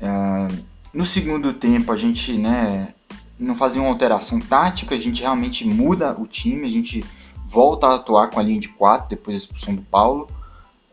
Uh, 0.00 0.64
no 0.92 1.04
segundo 1.04 1.52
tempo 1.52 1.92
a 1.92 1.96
gente 1.96 2.32
né, 2.36 2.94
não 3.38 3.54
fazia 3.54 3.80
uma 3.80 3.90
alteração 3.90 4.40
tática, 4.40 4.94
a 4.94 4.98
gente 4.98 5.20
realmente 5.20 5.66
muda 5.66 6.18
o 6.18 6.26
time, 6.26 6.66
a 6.66 6.70
gente 6.70 7.04
volta 7.46 7.88
a 7.88 7.94
atuar 7.96 8.30
com 8.30 8.40
a 8.40 8.42
linha 8.42 8.58
de 8.58 8.68
4 8.68 9.10
depois 9.10 9.36
da 9.36 9.44
expulsão 9.44 9.74
do 9.74 9.82
Paulo. 9.82 10.28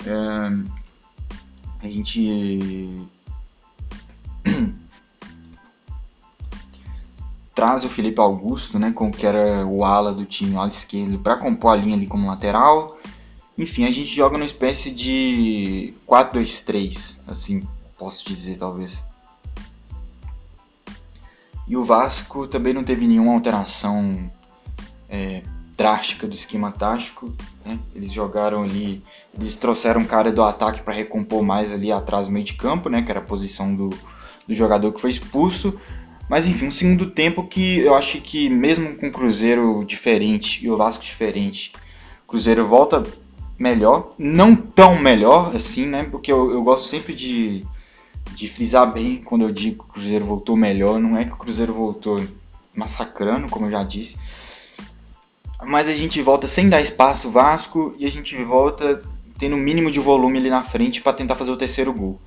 Uh, 0.02 0.70
a 1.82 1.88
gente 1.88 3.08
traz 7.60 7.84
o 7.84 7.90
Felipe 7.90 8.22
Augusto, 8.22 8.80
né, 8.80 8.90
com 8.90 9.12
que 9.12 9.28
era 9.28 9.68
o 9.68 9.84
ala 9.84 10.14
do 10.14 10.24
time, 10.24 10.56
o 10.56 10.60
ala 10.60 10.70
esquerdo, 10.70 11.20
para 11.20 11.36
compor 11.36 11.74
a 11.74 11.76
linha 11.76 11.94
ali 11.94 12.08
como 12.08 12.26
lateral. 12.26 12.98
Enfim, 13.58 13.84
a 13.84 13.92
gente 13.92 14.16
joga 14.16 14.38
numa 14.38 14.46
espécie 14.46 14.90
de 14.92 15.94
4-2-3, 16.08 17.20
assim, 17.28 17.68
posso 17.98 18.26
dizer, 18.26 18.58
talvez. 18.58 19.04
E 21.68 21.76
o 21.76 21.84
Vasco 21.84 22.48
também 22.48 22.74
não 22.74 22.82
teve 22.82 23.06
nenhuma 23.06 23.34
alteração 23.34 24.32
é, 25.10 25.44
drástica 25.76 26.28
do 26.28 26.34
esquema 26.34 26.72
tático. 26.72 27.34
Né? 27.66 27.78
Eles 27.94 28.14
jogaram 28.14 28.64
ali, 28.64 29.04
eles 29.38 29.58
trouxeram 29.58 30.00
um 30.00 30.06
cara 30.06 30.32
do 30.32 30.42
ataque 30.42 30.82
para 30.82 30.94
recompor 30.94 31.44
mais 31.44 31.74
ali 31.74 31.92
atrás 31.92 32.30
meio 32.30 32.46
de 32.46 32.54
campo, 32.54 32.88
né? 32.88 33.02
Que 33.02 33.12
era 33.12 33.20
a 33.20 33.24
posição 33.24 33.76
do, 33.76 33.90
do 34.48 34.56
jogador 34.56 34.94
que 34.94 35.02
foi 35.02 35.10
expulso. 35.10 35.78
Mas 36.30 36.46
enfim, 36.46 36.68
um 36.68 36.72
segundo 36.72 37.10
tempo 37.10 37.44
que 37.44 37.80
eu 37.80 37.96
acho 37.96 38.22
que 38.22 38.50
mesmo 38.50 38.96
com 38.96 39.08
o 39.08 39.12
Cruzeiro 39.12 39.84
diferente 39.84 40.64
e 40.64 40.70
o 40.70 40.78
Vasco 40.78 41.04
diferente, 41.04 41.74
o 42.26 42.30
Cruzeiro 42.30 42.68
volta 42.68 43.04
melhor, 43.58 44.14
não 44.18 44.56
tão 44.56 45.00
melhor 45.00 45.56
assim, 45.56 45.88
né? 45.88 46.04
Porque 46.04 46.32
eu, 46.32 46.52
eu 46.52 46.62
gosto 46.62 46.86
sempre 46.86 47.16
de, 47.16 47.66
de 48.36 48.48
frisar 48.48 48.94
bem 48.94 49.24
quando 49.24 49.42
eu 49.42 49.52
digo 49.52 49.84
que 49.84 49.90
o 49.90 49.94
Cruzeiro 49.94 50.24
voltou 50.24 50.56
melhor. 50.56 51.00
Não 51.00 51.18
é 51.18 51.26
que 51.26 51.34
o 51.34 51.38
Cruzeiro 51.38 51.74
voltou 51.74 52.24
massacrando, 52.76 53.50
como 53.50 53.66
eu 53.66 53.72
já 53.72 53.84
disse, 53.84 54.18
mas 55.66 55.90
a 55.90 55.96
gente 55.96 56.22
volta 56.22 56.48
sem 56.48 56.70
dar 56.70 56.80
espaço 56.80 57.30
Vasco 57.30 57.94
e 57.98 58.06
a 58.06 58.12
gente 58.12 58.42
volta 58.44 59.02
tendo 59.38 59.56
o 59.56 59.60
um 59.60 59.62
mínimo 59.62 59.90
de 59.90 60.00
volume 60.00 60.38
ali 60.38 60.50
na 60.50 60.64
frente 60.64 61.02
para 61.02 61.14
tentar 61.14 61.36
fazer 61.36 61.52
o 61.52 61.58
terceiro 61.58 61.92
gol. 61.92 62.20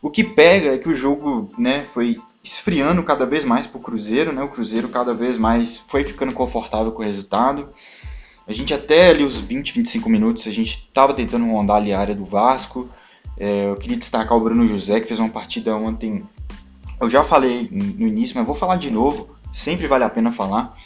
O 0.00 0.10
que 0.10 0.24
pega 0.24 0.74
é 0.74 0.78
que 0.78 0.88
o 0.88 0.94
jogo, 0.94 1.48
né, 1.56 1.84
foi 1.84 2.18
esfriando 2.42 3.02
cada 3.02 3.24
vez 3.24 3.44
mais 3.44 3.66
pro 3.66 3.80
Cruzeiro, 3.80 4.32
né? 4.32 4.42
O 4.42 4.48
Cruzeiro 4.48 4.88
cada 4.88 5.14
vez 5.14 5.38
mais 5.38 5.78
foi 5.78 6.04
ficando 6.04 6.32
confortável 6.32 6.92
com 6.92 7.02
o 7.02 7.04
resultado. 7.04 7.68
A 8.46 8.52
gente 8.52 8.74
até 8.74 9.10
ali 9.10 9.24
os 9.24 9.38
20, 9.38 9.74
25 9.74 10.08
minutos, 10.10 10.46
a 10.46 10.50
gente 10.50 10.90
tava 10.92 11.14
tentando 11.14 11.46
rondar 11.46 11.76
ali 11.76 11.92
a 11.92 12.00
área 12.00 12.14
do 12.14 12.24
Vasco. 12.24 12.88
É, 13.38 13.70
eu 13.70 13.76
queria 13.76 13.96
destacar 13.96 14.36
o 14.36 14.40
Bruno 14.40 14.66
José, 14.66 15.00
que 15.00 15.06
fez 15.06 15.20
uma 15.20 15.28
partida 15.28 15.76
ontem. 15.76 16.24
Eu 17.00 17.08
já 17.08 17.22
falei 17.22 17.68
no 17.70 18.06
início, 18.06 18.36
mas 18.36 18.46
vou 18.46 18.54
falar 18.54 18.76
de 18.76 18.90
novo. 18.90 19.30
Sempre 19.52 19.86
vale 19.86 20.04
a 20.04 20.10
pena 20.10 20.32
falar 20.32 20.76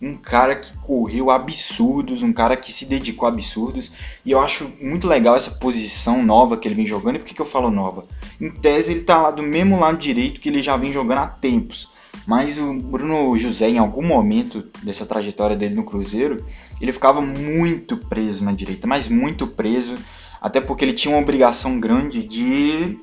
um 0.00 0.16
cara 0.16 0.56
que 0.56 0.76
correu 0.78 1.30
absurdos, 1.30 2.22
um 2.22 2.32
cara 2.32 2.56
que 2.56 2.72
se 2.72 2.86
dedicou 2.86 3.26
a 3.26 3.32
absurdos. 3.32 3.92
E 4.24 4.30
eu 4.30 4.40
acho 4.40 4.72
muito 4.80 5.06
legal 5.06 5.36
essa 5.36 5.50
posição 5.52 6.22
nova 6.22 6.56
que 6.56 6.66
ele 6.66 6.74
vem 6.74 6.86
jogando. 6.86 7.16
E 7.16 7.18
por 7.18 7.26
que, 7.26 7.34
que 7.34 7.42
eu 7.42 7.46
falo 7.46 7.70
nova? 7.70 8.06
Em 8.40 8.50
tese, 8.50 8.92
ele 8.92 9.02
tá 9.02 9.20
lá 9.20 9.30
do 9.30 9.42
mesmo 9.42 9.78
lado 9.78 9.98
direito 9.98 10.40
que 10.40 10.48
ele 10.48 10.62
já 10.62 10.76
vem 10.76 10.90
jogando 10.90 11.18
há 11.18 11.26
tempos. 11.26 11.90
Mas 12.26 12.58
o 12.58 12.74
Bruno 12.74 13.36
José, 13.36 13.68
em 13.68 13.78
algum 13.78 14.02
momento 14.02 14.68
dessa 14.82 15.04
trajetória 15.06 15.56
dele 15.56 15.74
no 15.74 15.84
Cruzeiro, 15.84 16.44
ele 16.80 16.92
ficava 16.92 17.20
muito 17.20 17.96
preso 17.96 18.44
na 18.44 18.52
direita, 18.52 18.86
mas 18.86 19.08
muito 19.08 19.46
preso, 19.46 19.96
até 20.40 20.60
porque 20.60 20.84
ele 20.84 20.92
tinha 20.92 21.14
uma 21.14 21.20
obrigação 21.20 21.78
grande 21.78 22.22
de, 22.22 22.98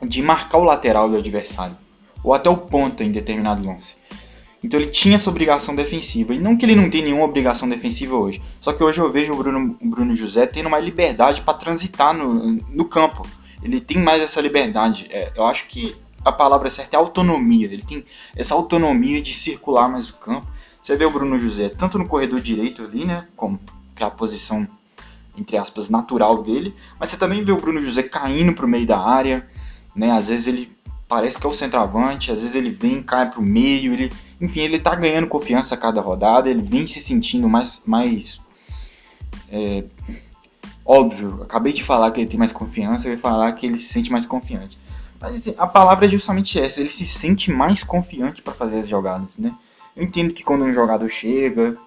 de 0.00 0.22
marcar 0.22 0.58
o 0.58 0.64
lateral 0.64 1.08
do 1.08 1.16
adversário, 1.16 1.76
ou 2.22 2.34
até 2.34 2.48
o 2.48 2.56
ponta 2.56 3.04
em 3.04 3.12
determinado 3.12 3.66
lance. 3.66 3.96
Então 4.62 4.78
ele 4.78 4.90
tinha 4.90 5.16
essa 5.16 5.28
obrigação 5.28 5.74
defensiva. 5.74 6.34
E 6.34 6.38
não 6.38 6.56
que 6.56 6.64
ele 6.64 6.76
não 6.76 6.88
tenha 6.88 7.04
nenhuma 7.04 7.24
obrigação 7.24 7.68
defensiva 7.68 8.14
hoje. 8.16 8.40
Só 8.60 8.72
que 8.72 8.82
hoje 8.82 9.00
eu 9.00 9.10
vejo 9.10 9.32
o 9.32 9.36
Bruno, 9.36 9.76
o 9.80 9.88
Bruno 9.88 10.14
José 10.14 10.46
tendo 10.46 10.70
mais 10.70 10.84
liberdade 10.84 11.40
para 11.40 11.54
transitar 11.54 12.14
no, 12.14 12.52
no 12.52 12.84
campo. 12.84 13.26
Ele 13.62 13.80
tem 13.80 13.98
mais 13.98 14.22
essa 14.22 14.40
liberdade. 14.40 15.08
É, 15.10 15.32
eu 15.36 15.44
acho 15.44 15.66
que 15.66 15.94
a 16.24 16.30
palavra 16.30 16.70
certa 16.70 16.96
é 16.96 16.98
autonomia. 16.98 17.66
Ele 17.66 17.82
tem 17.82 18.04
essa 18.36 18.54
autonomia 18.54 19.20
de 19.20 19.34
circular 19.34 19.88
mais 19.88 20.08
o 20.08 20.14
campo. 20.14 20.46
Você 20.80 20.96
vê 20.96 21.04
o 21.04 21.10
Bruno 21.10 21.38
José 21.38 21.68
tanto 21.68 21.98
no 21.98 22.06
corredor 22.06 22.40
direito 22.40 22.82
ali, 22.82 23.04
né? 23.04 23.26
Como 23.36 23.58
que 23.94 24.02
é 24.02 24.06
a 24.06 24.10
posição, 24.10 24.66
entre 25.36 25.56
aspas, 25.56 25.90
natural 25.90 26.42
dele. 26.42 26.74
Mas 26.98 27.10
você 27.10 27.16
também 27.16 27.44
vê 27.44 27.52
o 27.52 27.56
Bruno 27.56 27.82
José 27.82 28.02
caindo 28.04 28.52
para 28.52 28.66
o 28.66 28.68
meio 28.68 28.86
da 28.86 29.00
área. 29.00 29.48
Né? 29.94 30.10
Às 30.10 30.28
vezes 30.28 30.46
ele 30.46 30.72
parece 31.08 31.38
que 31.38 31.46
é 31.46 31.50
o 31.50 31.52
centroavante, 31.52 32.32
às 32.32 32.40
vezes 32.40 32.54
ele 32.54 32.70
vem, 32.70 33.02
cai 33.02 33.28
para 33.28 33.38
o 33.38 33.42
meio, 33.42 33.92
ele 33.92 34.10
enfim, 34.42 34.62
ele 34.62 34.80
tá 34.80 34.96
ganhando 34.96 35.28
confiança 35.28 35.76
a 35.76 35.78
cada 35.78 36.00
rodada, 36.00 36.50
ele 36.50 36.60
vem 36.60 36.84
se 36.84 36.98
sentindo 36.98 37.48
mais. 37.48 37.80
mais 37.86 38.44
é, 39.48 39.84
óbvio, 40.84 41.44
acabei 41.44 41.72
de 41.72 41.84
falar 41.84 42.10
que 42.10 42.20
ele 42.20 42.28
tem 42.28 42.38
mais 42.38 42.50
confiança, 42.50 43.06
eu 43.06 43.12
ia 43.12 43.18
falar 43.18 43.52
que 43.52 43.66
ele 43.66 43.78
se 43.78 43.92
sente 43.92 44.10
mais 44.10 44.26
confiante. 44.26 44.76
Mas 45.20 45.34
assim, 45.34 45.54
a 45.56 45.64
palavra 45.64 46.06
é 46.06 46.08
justamente 46.08 46.58
essa, 46.58 46.80
ele 46.80 46.90
se 46.90 47.04
sente 47.04 47.52
mais 47.52 47.84
confiante 47.84 48.42
para 48.42 48.52
fazer 48.52 48.80
as 48.80 48.88
jogadas, 48.88 49.38
né? 49.38 49.54
Eu 49.94 50.02
entendo 50.02 50.34
que 50.34 50.42
quando 50.42 50.64
um 50.64 50.74
jogador 50.74 51.08
chega, 51.08 51.78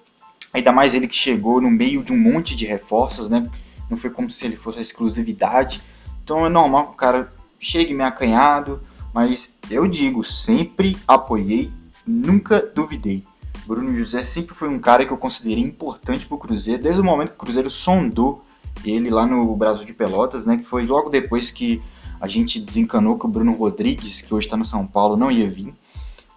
ainda 0.53 0.71
mais 0.71 0.93
ele 0.93 1.09
que 1.09 1.15
chegou 1.15 1.59
no 1.59 1.69
meio 1.69 2.05
de 2.05 2.13
um 2.13 2.17
monte 2.17 2.55
de 2.55 2.65
reforços, 2.65 3.29
né? 3.29 3.49
Não 3.89 3.97
foi 3.97 4.09
como 4.09 4.29
se 4.29 4.45
ele 4.45 4.55
fosse 4.55 4.79
a 4.79 4.81
exclusividade. 4.81 5.81
Então 6.23 6.45
é 6.45 6.49
normal 6.49 6.87
que 6.87 6.93
o 6.93 6.95
cara 6.95 7.33
chegue 7.59 7.93
meio 7.93 8.07
acanhado, 8.07 8.81
mas 9.13 9.59
eu 9.69 9.85
digo, 9.85 10.23
sempre 10.23 10.97
apoiei 11.05 11.69
nunca 12.05 12.61
duvidei. 12.73 13.23
Bruno 13.65 13.95
José 13.95 14.21
sempre 14.21 14.53
foi 14.53 14.69
um 14.69 14.79
cara 14.79 15.05
que 15.05 15.11
eu 15.11 15.17
considerei 15.17 15.63
importante 15.63 16.25
para 16.25 16.35
o 16.35 16.39
Cruzeiro, 16.39 16.83
desde 16.83 17.01
o 17.01 17.03
momento 17.03 17.29
que 17.29 17.35
o 17.35 17.39
Cruzeiro 17.39 17.69
sondou 17.69 18.43
ele 18.83 19.09
lá 19.09 19.25
no 19.25 19.55
Brasil 19.55 19.85
de 19.85 19.93
Pelotas, 19.93 20.45
né, 20.45 20.57
que 20.57 20.63
foi 20.63 20.85
logo 20.85 21.09
depois 21.09 21.49
que 21.49 21.81
a 22.19 22.27
gente 22.27 22.59
desencanou 22.59 23.17
que 23.17 23.25
o 23.25 23.29
Bruno 23.29 23.53
Rodrigues, 23.53 24.21
que 24.21 24.33
hoje 24.33 24.47
está 24.47 24.57
no 24.57 24.65
São 24.65 24.85
Paulo, 24.85 25.17
não 25.17 25.31
ia 25.31 25.49
vir. 25.49 25.73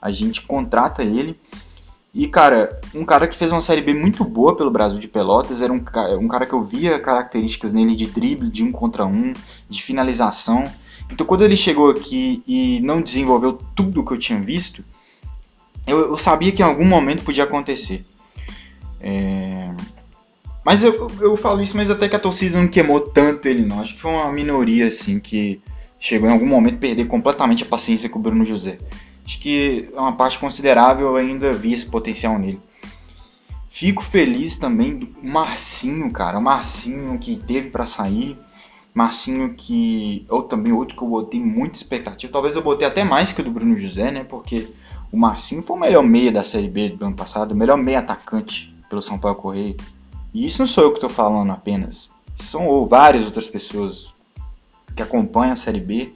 A 0.00 0.10
gente 0.10 0.42
contrata 0.42 1.02
ele. 1.02 1.38
E, 2.14 2.26
cara, 2.26 2.80
um 2.94 3.04
cara 3.04 3.28
que 3.28 3.36
fez 3.36 3.52
uma 3.52 3.60
Série 3.60 3.82
B 3.82 3.94
muito 3.94 4.24
boa 4.24 4.56
pelo 4.56 4.70
Brasil 4.70 4.98
de 4.98 5.06
Pelotas, 5.06 5.60
era 5.60 5.72
um, 5.72 5.80
um 6.20 6.28
cara 6.28 6.46
que 6.46 6.52
eu 6.52 6.62
via 6.62 6.98
características 6.98 7.74
nele 7.74 7.94
de 7.94 8.06
drible, 8.06 8.50
de 8.50 8.62
um 8.62 8.72
contra 8.72 9.06
um, 9.06 9.32
de 9.68 9.82
finalização. 9.82 10.64
Então, 11.12 11.26
quando 11.26 11.44
ele 11.44 11.56
chegou 11.56 11.90
aqui 11.90 12.42
e 12.46 12.80
não 12.80 13.00
desenvolveu 13.00 13.58
tudo 13.74 14.04
que 14.04 14.12
eu 14.12 14.18
tinha 14.18 14.40
visto, 14.40 14.82
eu, 15.88 16.10
eu 16.10 16.18
sabia 16.18 16.52
que 16.52 16.62
em 16.62 16.64
algum 16.64 16.84
momento 16.84 17.24
podia 17.24 17.44
acontecer. 17.44 18.04
É... 19.00 19.70
Mas 20.64 20.82
eu, 20.82 21.10
eu 21.20 21.36
falo 21.36 21.62
isso, 21.62 21.76
mas 21.76 21.90
até 21.90 22.08
que 22.08 22.16
a 22.16 22.18
torcida 22.18 22.60
não 22.60 22.68
queimou 22.68 23.00
tanto 23.00 23.48
ele 23.48 23.64
não. 23.64 23.80
Acho 23.80 23.94
que 23.94 24.00
foi 24.00 24.10
uma 24.10 24.30
minoria 24.30 24.88
assim 24.88 25.18
que 25.18 25.60
chegou 25.98 26.28
em 26.28 26.32
algum 26.32 26.46
momento 26.46 26.74
a 26.74 26.78
perder 26.78 27.06
completamente 27.06 27.64
a 27.64 27.66
paciência 27.66 28.08
com 28.08 28.18
o 28.18 28.22
Bruno 28.22 28.44
José. 28.44 28.78
Acho 29.24 29.38
que 29.40 29.88
é 29.92 30.00
uma 30.00 30.16
parte 30.16 30.38
considerável 30.38 31.16
ainda 31.16 31.52
vi 31.52 31.72
esse 31.72 31.86
potencial 31.86 32.38
nele. 32.38 32.60
Fico 33.68 34.02
feliz 34.02 34.56
também 34.56 34.98
do 34.98 35.08
Marcinho, 35.22 36.10
cara. 36.10 36.38
O 36.38 36.42
Marcinho 36.42 37.18
que 37.18 37.36
teve 37.36 37.70
para 37.70 37.86
sair. 37.86 38.38
Marcinho 38.94 39.54
que. 39.54 40.26
Ou 40.28 40.42
também 40.42 40.72
outro 40.72 40.96
que 40.96 41.02
eu 41.02 41.08
botei 41.08 41.38
muita 41.38 41.76
expectativa. 41.76 42.32
Talvez 42.32 42.56
eu 42.56 42.62
botei 42.62 42.88
até 42.88 43.04
mais 43.04 43.32
que 43.32 43.40
o 43.40 43.44
do 43.44 43.50
Bruno 43.50 43.76
José, 43.76 44.10
né? 44.10 44.24
Porque 44.24 44.68
o 45.10 45.16
Marcinho 45.16 45.62
foi 45.62 45.76
o 45.76 45.80
melhor 45.80 46.02
meia 46.02 46.30
da 46.30 46.42
Série 46.42 46.68
B 46.68 46.90
do 46.90 47.06
ano 47.06 47.16
passado, 47.16 47.52
o 47.52 47.56
melhor 47.56 47.76
meia 47.76 48.00
atacante 48.00 48.74
pelo 48.88 49.02
São 49.02 49.18
Paulo 49.18 49.36
Correio. 49.36 49.76
E 50.34 50.44
isso 50.44 50.60
não 50.60 50.66
sou 50.66 50.84
eu 50.84 50.90
que 50.90 50.98
estou 50.98 51.10
falando 51.10 51.50
apenas. 51.50 52.10
São 52.36 52.84
várias 52.84 53.24
outras 53.24 53.48
pessoas 53.48 54.14
que 54.94 55.02
acompanham 55.02 55.52
a 55.52 55.56
Série 55.56 55.80
B 55.80 56.12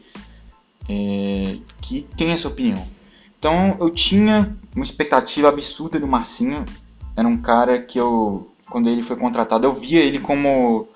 é, 0.89 1.57
que 1.81 2.07
têm 2.17 2.31
essa 2.31 2.49
opinião. 2.49 2.87
Então 3.39 3.77
eu 3.81 3.91
tinha 3.91 4.57
uma 4.75 4.85
expectativa 4.85 5.49
absurda 5.49 5.99
do 5.99 6.07
Marcinho. 6.07 6.65
Era 7.17 7.27
um 7.27 7.37
cara 7.37 7.81
que 7.81 7.99
eu, 7.99 8.51
quando 8.71 8.89
ele 8.89 9.03
foi 9.03 9.17
contratado, 9.17 9.67
eu 9.67 9.73
via 9.73 10.01
ele 10.01 10.19
como, 10.19 10.89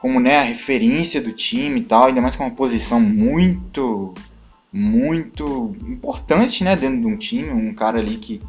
como 0.00 0.18
né, 0.18 0.38
a 0.38 0.42
referência 0.42 1.22
do 1.22 1.32
time 1.32 1.80
e 1.80 1.84
tal, 1.84 2.06
ainda 2.06 2.20
mais 2.20 2.36
com 2.36 2.44
uma 2.44 2.54
posição 2.54 3.00
muito 3.00 4.14
muito 4.78 5.74
importante 5.88 6.62
né, 6.62 6.76
dentro 6.76 7.00
de 7.00 7.06
um 7.06 7.16
time, 7.16 7.50
um 7.50 7.74
cara 7.74 7.98
ali 7.98 8.16
que, 8.16 8.40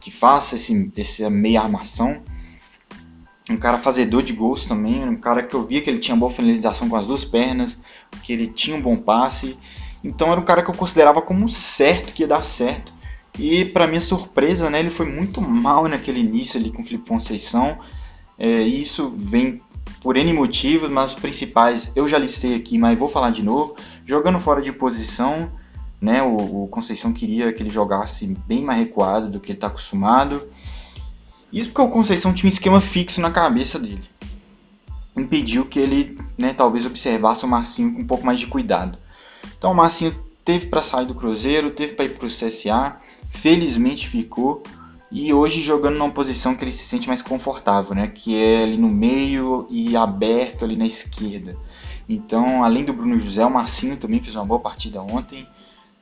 que 0.00 0.10
faça 0.10 0.56
esse, 0.56 0.92
essa 0.96 1.30
meia 1.30 1.60
armação. 1.60 2.22
Um 3.48 3.56
cara 3.56 3.78
fazedor 3.78 4.22
de 4.22 4.32
gols 4.32 4.66
também, 4.66 5.08
um 5.08 5.16
cara 5.16 5.44
que 5.44 5.54
eu 5.54 5.66
via 5.66 5.80
que 5.80 5.88
ele 5.88 5.98
tinha 5.98 6.16
boa 6.16 6.30
finalização 6.30 6.88
com 6.88 6.96
as 6.96 7.06
duas 7.06 7.24
pernas, 7.24 7.78
que 8.22 8.32
ele 8.32 8.48
tinha 8.48 8.76
um 8.76 8.82
bom 8.82 8.96
passe. 8.96 9.56
Então 10.02 10.32
era 10.32 10.40
um 10.40 10.44
cara 10.44 10.62
que 10.62 10.70
eu 10.70 10.74
considerava 10.74 11.22
como 11.22 11.48
certo 11.48 12.14
que 12.14 12.24
ia 12.24 12.28
dar 12.28 12.44
certo. 12.44 12.92
E 13.38 13.64
para 13.64 13.86
minha 13.86 14.00
surpresa, 14.00 14.68
né, 14.68 14.80
ele 14.80 14.90
foi 14.90 15.06
muito 15.06 15.40
mal 15.40 15.86
naquele 15.88 16.20
início 16.20 16.58
ali 16.58 16.72
com 16.72 16.82
o 16.82 16.84
Felipe 16.84 17.08
Conceição. 17.08 17.78
É, 18.36 18.62
isso 18.62 19.10
vem 19.10 19.60
por 20.00 20.16
N 20.16 20.32
motivos, 20.32 20.90
mas 20.90 21.12
os 21.12 21.18
principais 21.18 21.92
eu 21.94 22.08
já 22.08 22.18
listei 22.18 22.56
aqui, 22.56 22.76
mas 22.76 22.98
vou 22.98 23.08
falar 23.08 23.30
de 23.30 23.42
novo. 23.42 23.76
Jogando 24.04 24.38
fora 24.40 24.62
de 24.62 24.72
posição, 24.72 25.50
né? 26.00 26.22
O, 26.22 26.64
o 26.64 26.68
Conceição 26.68 27.12
queria 27.12 27.52
que 27.52 27.62
ele 27.62 27.70
jogasse 27.70 28.26
bem 28.46 28.64
mais 28.64 28.78
recuado 28.78 29.28
do 29.28 29.40
que 29.40 29.52
ele 29.52 29.56
está 29.56 29.66
acostumado. 29.66 30.48
Isso 31.52 31.68
porque 31.68 31.82
o 31.82 31.90
Conceição 31.90 32.32
tinha 32.32 32.48
um 32.48 32.52
esquema 32.52 32.80
fixo 32.80 33.20
na 33.20 33.30
cabeça 33.30 33.78
dele. 33.78 34.02
Impediu 35.16 35.66
que 35.66 35.78
ele, 35.78 36.16
né, 36.38 36.54
talvez 36.54 36.86
observasse 36.86 37.44
o 37.44 37.48
Marcinho 37.48 37.94
com 37.94 38.00
um 38.00 38.06
pouco 38.06 38.24
mais 38.24 38.40
de 38.40 38.46
cuidado. 38.46 38.96
Então 39.58 39.72
o 39.72 39.74
Marcinho 39.74 40.14
teve 40.44 40.66
para 40.66 40.82
sair 40.82 41.06
do 41.06 41.14
Cruzeiro, 41.14 41.70
teve 41.70 41.94
para 41.94 42.04
ir 42.04 42.10
para 42.10 42.26
o 42.26 42.30
CSA, 42.30 42.96
felizmente 43.28 44.08
ficou 44.08 44.62
e 45.10 45.32
hoje 45.34 45.60
jogando 45.60 45.98
numa 45.98 46.10
posição 46.10 46.54
que 46.54 46.64
ele 46.64 46.72
se 46.72 46.84
sente 46.84 47.08
mais 47.08 47.20
confortável, 47.20 47.94
né? 47.94 48.08
Que 48.08 48.36
é 48.36 48.62
ali 48.62 48.76
no 48.76 48.88
meio 48.88 49.66
e 49.68 49.96
aberto 49.96 50.64
ali 50.64 50.76
na 50.76 50.86
esquerda. 50.86 51.56
Então, 52.08 52.62
além 52.62 52.84
do 52.84 52.92
Bruno 52.92 53.18
José, 53.18 53.44
o 53.44 53.50
Marcinho 53.50 53.96
também 53.96 54.22
fez 54.22 54.36
uma 54.36 54.44
boa 54.44 54.60
partida 54.60 55.02
ontem. 55.02 55.46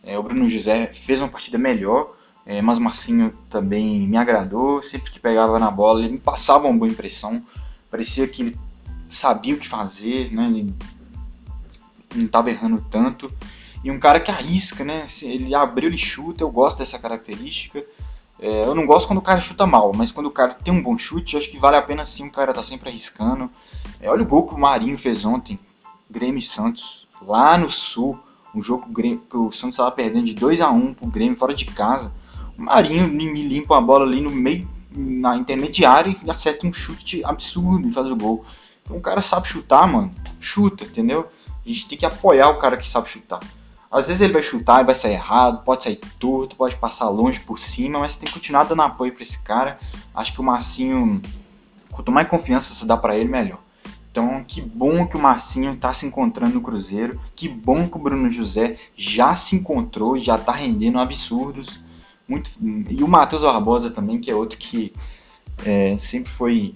É, 0.08 0.18
o 0.18 0.22
Bruno 0.22 0.48
José 0.48 0.86
fez 0.86 1.20
uma 1.20 1.28
partida 1.28 1.58
melhor. 1.58 2.14
é, 2.46 2.62
mas 2.62 2.78
Marcinho 2.78 3.30
também 3.50 4.08
me 4.08 4.16
agradou. 4.16 4.82
Sempre 4.82 5.10
que 5.10 5.20
pegava 5.20 5.58
na 5.58 5.70
bola, 5.70 6.00
ele 6.00 6.14
me 6.14 6.18
passava 6.18 6.66
uma 6.66 6.78
boa 6.78 6.90
impressão. 6.90 7.44
Parecia 7.90 8.26
que 8.26 8.40
ele 8.40 8.58
sabia 9.06 9.54
o 9.54 9.58
que 9.58 9.68
fazer, 9.68 10.32
né? 10.32 10.46
Ele 10.46 10.74
não 12.14 12.24
estava 12.24 12.50
errando 12.50 12.82
tanto. 12.90 13.30
E 13.84 13.90
um 13.90 13.98
cara 13.98 14.18
que 14.18 14.30
arrisca, 14.30 14.82
né? 14.82 15.04
Ele 15.22 15.54
abriu, 15.54 15.90
ele 15.90 15.98
chuta, 15.98 16.42
eu 16.42 16.50
gosto 16.50 16.78
dessa 16.78 16.98
característica. 16.98 17.84
É, 18.40 18.64
eu 18.64 18.74
não 18.74 18.86
gosto 18.86 19.08
quando 19.08 19.18
o 19.18 19.22
cara 19.22 19.40
chuta 19.40 19.66
mal, 19.66 19.92
mas 19.94 20.10
quando 20.10 20.26
o 20.26 20.30
cara 20.30 20.54
tem 20.54 20.72
um 20.72 20.82
bom 20.82 20.96
chute, 20.96 21.34
eu 21.34 21.40
acho 21.40 21.50
que 21.50 21.58
vale 21.58 21.76
a 21.76 21.82
pena 21.82 22.06
sim 22.06 22.28
o 22.28 22.32
cara 22.32 22.54
tá 22.54 22.62
sempre 22.62 22.88
arriscando. 22.88 23.50
É, 24.00 24.08
olha 24.08 24.22
o 24.22 24.26
gol 24.26 24.46
que 24.46 24.54
o 24.54 24.58
Marinho 24.58 24.96
fez 24.96 25.26
ontem, 25.26 25.58
Grêmio 26.08 26.38
e 26.38 26.42
Santos, 26.42 27.06
lá 27.20 27.58
no 27.58 27.68
Sul. 27.68 28.18
Um 28.58 28.62
jogo 28.62 28.92
que 28.92 29.36
o 29.36 29.52
Santos 29.52 29.76
estava 29.76 29.92
perdendo 29.92 30.24
de 30.24 30.34
2 30.34 30.60
a 30.60 30.68
1 30.68 30.94
pro 30.94 31.06
Grêmio 31.06 31.36
fora 31.36 31.54
de 31.54 31.64
casa. 31.64 32.12
O 32.58 32.62
Marinho 32.62 33.06
me 33.06 33.40
limpa 33.42 33.78
a 33.78 33.80
bola 33.80 34.04
ali 34.04 34.20
no 34.20 34.32
meio, 34.32 34.68
na 34.90 35.36
intermediária 35.36 36.12
e 36.24 36.28
acerta 36.28 36.66
um 36.66 36.72
chute 36.72 37.24
absurdo 37.24 37.86
e 37.86 37.92
faz 37.92 38.10
o 38.10 38.16
gol. 38.16 38.44
Então 38.82 38.96
o 38.96 39.00
cara 39.00 39.22
sabe 39.22 39.46
chutar, 39.46 39.86
mano. 39.86 40.12
Chuta, 40.40 40.84
entendeu? 40.84 41.28
A 41.64 41.68
gente 41.68 41.88
tem 41.88 41.96
que 41.96 42.04
apoiar 42.04 42.48
o 42.48 42.58
cara 42.58 42.76
que 42.76 42.88
sabe 42.88 43.08
chutar. 43.08 43.38
Às 43.88 44.08
vezes 44.08 44.22
ele 44.22 44.32
vai 44.32 44.42
chutar 44.42 44.82
e 44.82 44.84
vai 44.84 44.94
sair 44.94 45.12
errado, 45.12 45.62
pode 45.62 45.84
sair 45.84 46.00
torto, 46.18 46.56
pode 46.56 46.74
passar 46.74 47.08
longe 47.10 47.38
por 47.38 47.60
cima, 47.60 48.00
mas 48.00 48.12
você 48.12 48.18
tem 48.18 48.26
que 48.26 48.34
continuar 48.34 48.64
dando 48.64 48.82
apoio 48.82 49.12
para 49.12 49.22
esse 49.22 49.40
cara. 49.44 49.78
Acho 50.12 50.32
que 50.32 50.40
o 50.40 50.44
Marcinho, 50.44 51.22
quanto 51.92 52.10
mais 52.10 52.26
confiança 52.26 52.74
você 52.74 52.84
dá 52.84 52.96
para 52.96 53.16
ele, 53.16 53.28
melhor. 53.28 53.60
Então, 54.10 54.42
que 54.46 54.60
bom 54.60 55.06
que 55.06 55.16
o 55.16 55.20
Marcinho 55.20 55.74
está 55.74 55.92
se 55.92 56.06
encontrando 56.06 56.54
no 56.54 56.60
Cruzeiro. 56.60 57.20
Que 57.36 57.48
bom 57.48 57.88
que 57.88 57.96
o 57.96 58.00
Bruno 58.00 58.30
José 58.30 58.76
já 58.96 59.34
se 59.36 59.56
encontrou 59.56 60.18
já 60.18 60.36
está 60.36 60.52
rendendo 60.52 60.98
absurdos. 60.98 61.80
Muito, 62.26 62.50
e 62.90 63.02
o 63.02 63.08
Matheus 63.08 63.42
Barbosa 63.42 63.90
também, 63.90 64.20
que 64.20 64.30
é 64.30 64.34
outro 64.34 64.58
que 64.58 64.92
é, 65.64 65.96
sempre 65.98 66.30
foi 66.30 66.74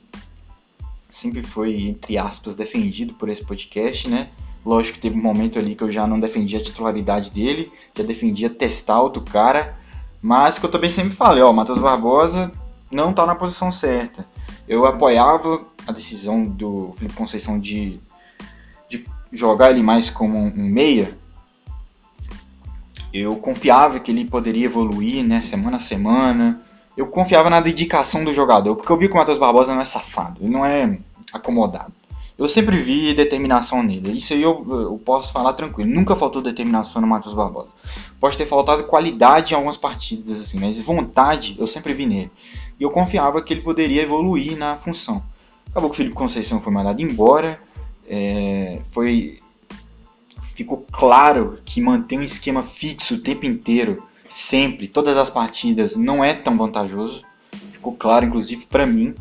sempre 1.10 1.42
foi, 1.42 1.88
entre 1.88 2.16
aspas, 2.16 2.56
defendido 2.56 3.12
por 3.14 3.28
esse 3.28 3.44
podcast, 3.44 4.08
né? 4.08 4.30
Lógico 4.64 4.94
que 4.94 5.02
teve 5.02 5.18
um 5.18 5.22
momento 5.22 5.58
ali 5.58 5.74
que 5.74 5.84
eu 5.84 5.92
já 5.92 6.06
não 6.06 6.18
defendia 6.18 6.58
a 6.58 6.62
titularidade 6.62 7.30
dele, 7.30 7.70
já 7.94 8.02
defendia 8.02 8.48
testar 8.48 9.00
outro 9.02 9.22
cara, 9.22 9.76
mas 10.22 10.58
que 10.58 10.64
eu 10.64 10.70
também 10.70 10.88
sempre 10.88 11.12
falei, 11.12 11.42
ó, 11.42 11.52
Matheus 11.52 11.78
Barbosa 11.78 12.50
não 12.90 13.12
tá 13.12 13.26
na 13.26 13.34
posição 13.34 13.70
certa. 13.70 14.26
Eu 14.66 14.86
apoiava 14.86 15.64
a 15.86 15.92
decisão 15.92 16.44
do 16.44 16.92
Felipe 16.96 17.16
Conceição 17.16 17.58
de, 17.58 18.00
de 18.88 19.06
jogar 19.32 19.70
ele 19.70 19.82
mais 19.82 20.08
como 20.08 20.38
um 20.38 20.52
meia, 20.54 21.16
eu 23.12 23.36
confiava 23.36 24.00
que 24.00 24.10
ele 24.10 24.24
poderia 24.24 24.64
evoluir, 24.64 25.22
né, 25.22 25.42
semana 25.42 25.76
a 25.76 25.80
semana. 25.80 26.62
Eu 26.96 27.06
confiava 27.06 27.50
na 27.50 27.60
dedicação 27.60 28.24
do 28.24 28.32
jogador, 28.32 28.74
porque 28.74 28.90
eu 28.90 28.96
vi 28.96 29.06
que 29.06 29.14
o 29.14 29.16
Matheus 29.16 29.38
Barbosa 29.38 29.74
não 29.74 29.82
é 29.82 29.84
safado, 29.84 30.40
ele 30.42 30.50
não 30.50 30.64
é 30.64 30.98
acomodado. 31.32 31.92
Eu 32.38 32.48
sempre 32.48 32.76
vi 32.78 33.12
determinação 33.12 33.82
nele, 33.82 34.16
isso 34.16 34.32
aí 34.32 34.42
eu, 34.42 34.66
eu 34.68 35.00
posso 35.04 35.32
falar 35.32 35.52
tranquilo. 35.52 35.90
Nunca 35.90 36.16
faltou 36.16 36.40
determinação 36.40 37.00
no 37.00 37.06
Matheus 37.06 37.34
Barbosa. 37.34 37.68
Pode 38.18 38.36
ter 38.36 38.46
faltado 38.46 38.84
qualidade 38.84 39.52
em 39.52 39.56
algumas 39.56 39.76
partidas, 39.76 40.40
assim, 40.40 40.58
mas 40.58 40.80
vontade 40.80 41.54
eu 41.58 41.66
sempre 41.66 41.92
vi 41.92 42.06
nele. 42.06 42.30
E 42.80 42.82
eu 42.82 42.90
confiava 42.90 43.42
que 43.42 43.52
ele 43.52 43.60
poderia 43.60 44.02
evoluir 44.02 44.56
na 44.56 44.76
função. 44.76 45.22
Acabou 45.72 45.90
que 45.90 45.94
o 45.94 45.96
Felipe 45.96 46.14
Conceição 46.14 46.60
foi 46.60 46.72
mandado 46.72 47.02
embora. 47.02 47.58
É, 48.06 48.80
foi 48.84 49.40
ficou 50.54 50.86
claro 50.92 51.58
que 51.64 51.80
manter 51.80 52.18
um 52.18 52.22
esquema 52.22 52.62
fixo 52.62 53.14
o 53.14 53.18
tempo 53.20 53.46
inteiro, 53.46 54.02
sempre, 54.26 54.86
todas 54.86 55.16
as 55.16 55.30
partidas, 55.30 55.96
não 55.96 56.22
é 56.22 56.34
tão 56.34 56.56
vantajoso. 56.58 57.24
Ficou 57.72 57.94
claro, 57.94 58.26
inclusive, 58.26 58.66
para 58.66 58.86
mim, 58.86 59.14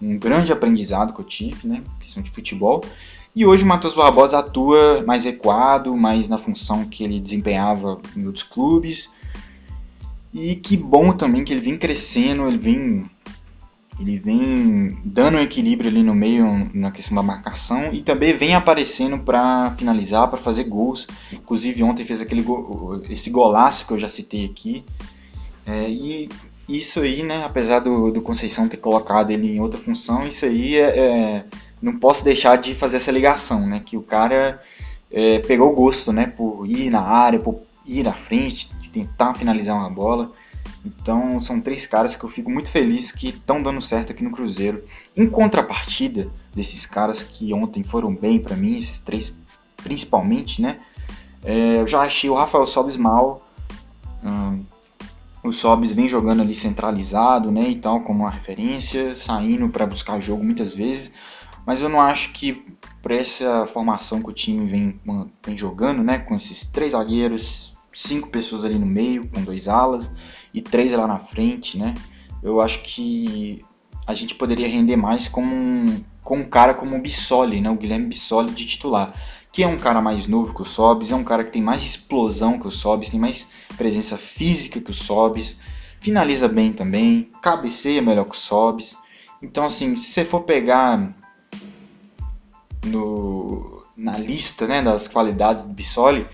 um 0.00 0.18
grande 0.18 0.52
aprendizado 0.52 1.14
que 1.14 1.20
eu 1.20 1.24
tive, 1.24 1.66
né? 1.66 1.82
Questão 1.98 2.22
de 2.22 2.30
futebol. 2.30 2.84
E 3.34 3.46
hoje 3.46 3.64
o 3.64 3.66
Matheus 3.66 3.94
Barbosa 3.94 4.38
atua 4.38 5.02
mais 5.06 5.24
recuado, 5.24 5.96
mais 5.96 6.28
na 6.28 6.36
função 6.36 6.84
que 6.84 7.02
ele 7.02 7.18
desempenhava 7.18 7.98
em 8.14 8.26
outros 8.26 8.44
clubes. 8.44 9.14
E 10.32 10.56
que 10.56 10.76
bom 10.76 11.12
também 11.12 11.42
que 11.42 11.52
ele 11.52 11.60
vem 11.60 11.76
crescendo, 11.76 12.46
ele 12.46 12.58
vem 12.58 13.10
ele 14.00 14.18
vem 14.18 14.98
dando 15.04 15.36
um 15.36 15.40
equilíbrio 15.40 15.90
ali 15.90 16.02
no 16.02 16.14
meio 16.14 16.70
na 16.72 16.90
questão 16.90 17.14
da 17.14 17.22
marcação 17.22 17.92
e 17.92 18.00
também 18.00 18.34
vem 18.34 18.54
aparecendo 18.54 19.18
para 19.18 19.70
finalizar, 19.72 20.28
para 20.28 20.38
fazer 20.38 20.64
gols. 20.64 21.06
Inclusive 21.30 21.82
ontem 21.82 22.04
fez 22.04 22.22
aquele 22.22 22.42
go 22.42 23.02
esse 23.10 23.28
golaço 23.28 23.86
que 23.86 23.92
eu 23.92 23.98
já 23.98 24.08
citei 24.08 24.46
aqui. 24.46 24.84
É, 25.66 25.88
e 25.90 26.30
isso 26.66 27.00
aí, 27.00 27.22
né, 27.22 27.44
apesar 27.44 27.80
do, 27.80 28.10
do 28.10 28.22
Conceição 28.22 28.68
ter 28.68 28.78
colocado 28.78 29.30
ele 29.30 29.56
em 29.56 29.60
outra 29.60 29.78
função, 29.78 30.26
isso 30.26 30.46
aí 30.46 30.76
é, 30.76 30.98
é 30.98 31.44
não 31.82 31.98
posso 31.98 32.24
deixar 32.24 32.56
de 32.56 32.74
fazer 32.74 32.98
essa 32.98 33.10
ligação, 33.10 33.66
né, 33.66 33.82
que 33.84 33.96
o 33.96 34.02
cara 34.02 34.62
é, 35.10 35.38
pegou 35.40 35.74
gosto, 35.74 36.12
né, 36.12 36.26
por 36.26 36.66
ir 36.66 36.90
na 36.90 37.00
área, 37.00 37.38
por 37.38 37.60
ir 37.86 38.06
à 38.06 38.12
frente, 38.12 38.70
tentar 38.92 39.34
finalizar 39.34 39.76
uma 39.76 39.90
bola. 39.90 40.32
Então 40.84 41.38
são 41.38 41.60
três 41.60 41.84
caras 41.86 42.16
que 42.16 42.24
eu 42.24 42.28
fico 42.28 42.50
muito 42.50 42.70
feliz 42.70 43.12
que 43.12 43.28
estão 43.28 43.62
dando 43.62 43.80
certo 43.80 44.12
aqui 44.12 44.24
no 44.24 44.30
Cruzeiro. 44.30 44.82
Em 45.16 45.28
contrapartida 45.28 46.30
desses 46.54 46.86
caras 46.86 47.22
que 47.22 47.52
ontem 47.52 47.82
foram 47.82 48.14
bem 48.14 48.38
para 48.38 48.56
mim, 48.56 48.78
esses 48.78 49.00
três 49.00 49.38
principalmente, 49.76 50.60
né? 50.62 50.78
É, 51.42 51.80
eu 51.80 51.86
já 51.86 52.00
achei 52.00 52.28
o 52.28 52.34
Rafael 52.34 52.66
Sobis 52.66 52.96
mal. 52.96 53.46
O 55.42 55.52
Sobis 55.52 55.92
vem 55.92 56.06
jogando 56.06 56.42
ali 56.42 56.54
centralizado, 56.54 57.50
né? 57.50 57.68
E 57.70 57.76
tal, 57.76 58.02
como 58.02 58.20
uma 58.20 58.30
referência, 58.30 59.16
saindo 59.16 59.70
para 59.70 59.86
buscar 59.86 60.20
jogo 60.20 60.44
muitas 60.44 60.74
vezes. 60.74 61.12
Mas 61.66 61.80
eu 61.80 61.88
não 61.88 62.00
acho 62.00 62.32
que 62.32 62.66
para 63.02 63.14
essa 63.14 63.66
formação 63.66 64.22
que 64.22 64.28
o 64.28 64.34
time 64.34 64.66
vem, 64.66 65.00
vem 65.44 65.56
jogando, 65.56 66.02
né? 66.02 66.18
Com 66.18 66.34
esses 66.34 66.66
três 66.66 66.92
zagueiros, 66.92 67.74
cinco 67.90 68.28
pessoas 68.28 68.64
ali 68.66 68.78
no 68.78 68.86
meio, 68.86 69.28
com 69.28 69.42
dois 69.42 69.66
alas 69.66 70.14
e 70.52 70.60
três 70.60 70.92
lá 70.92 71.06
na 71.06 71.18
frente, 71.18 71.78
né? 71.78 71.94
Eu 72.42 72.60
acho 72.60 72.82
que 72.82 73.64
a 74.06 74.14
gente 74.14 74.34
poderia 74.34 74.68
render 74.68 74.96
mais 74.96 75.28
com 75.28 75.42
um, 75.42 76.04
com 76.22 76.38
um 76.38 76.44
cara 76.44 76.74
como 76.74 76.96
o 76.96 77.00
Bissoli, 77.00 77.60
né? 77.60 77.70
O 77.70 77.76
Guilherme 77.76 78.06
Bissoli 78.06 78.52
de 78.52 78.66
titular. 78.66 79.14
Que 79.52 79.62
é 79.62 79.66
um 79.66 79.78
cara 79.78 80.00
mais 80.00 80.26
novo 80.26 80.54
que 80.54 80.62
o 80.62 80.64
Sobis, 80.64 81.10
é 81.10 81.16
um 81.16 81.24
cara 81.24 81.44
que 81.44 81.50
tem 81.50 81.62
mais 81.62 81.82
explosão 81.82 82.58
que 82.58 82.68
o 82.68 82.70
Sobis, 82.70 83.10
tem 83.10 83.18
mais 83.18 83.48
presença 83.76 84.16
física 84.16 84.80
que 84.80 84.90
o 84.90 84.94
Sobis, 84.94 85.58
finaliza 86.00 86.48
bem 86.48 86.72
também, 86.72 87.30
cabeceia 87.42 88.00
melhor 88.00 88.24
que 88.24 88.36
o 88.36 88.38
Sobis. 88.38 88.96
Então, 89.42 89.64
assim, 89.64 89.96
se 89.96 90.12
você 90.12 90.24
for 90.24 90.42
pegar 90.42 91.14
no, 92.84 93.84
na 93.96 94.16
lista 94.16 94.66
né, 94.66 94.82
das 94.82 95.08
qualidades 95.08 95.64
do 95.64 95.72
Bissoli, 95.72 96.26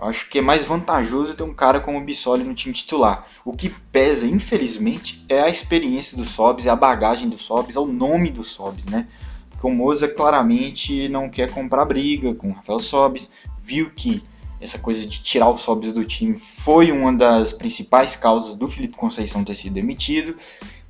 acho 0.00 0.28
que 0.28 0.38
é 0.38 0.42
mais 0.42 0.64
vantajoso 0.64 1.34
ter 1.34 1.42
um 1.42 1.54
cara 1.54 1.80
como 1.80 1.98
o 1.98 2.04
Bissoli 2.04 2.44
no 2.44 2.54
time 2.54 2.74
titular. 2.74 3.26
O 3.44 3.52
que 3.54 3.68
pesa, 3.68 4.26
infelizmente, 4.26 5.24
é 5.28 5.40
a 5.40 5.48
experiência 5.48 6.16
do 6.16 6.24
Sobs, 6.24 6.66
é 6.66 6.70
a 6.70 6.76
bagagem 6.76 7.28
do 7.28 7.38
Sobs, 7.38 7.76
é 7.76 7.80
o 7.80 7.86
nome 7.86 8.30
do 8.30 8.42
Sobs, 8.42 8.86
né? 8.86 9.06
Porque 9.50 9.66
o 9.66 9.70
Moza 9.70 10.08
claramente 10.08 11.08
não 11.08 11.28
quer 11.28 11.50
comprar 11.50 11.84
briga 11.84 12.34
com 12.34 12.48
o 12.48 12.52
Rafael 12.52 12.80
Sobs, 12.80 13.30
viu 13.62 13.90
que 13.90 14.22
essa 14.60 14.78
coisa 14.78 15.06
de 15.06 15.22
tirar 15.22 15.48
o 15.48 15.58
Sobs 15.58 15.92
do 15.92 16.04
time 16.04 16.36
foi 16.36 16.92
uma 16.92 17.12
das 17.12 17.52
principais 17.52 18.16
causas 18.16 18.56
do 18.56 18.68
Felipe 18.68 18.96
Conceição 18.96 19.44
ter 19.44 19.54
sido 19.54 19.72
demitido. 19.72 20.36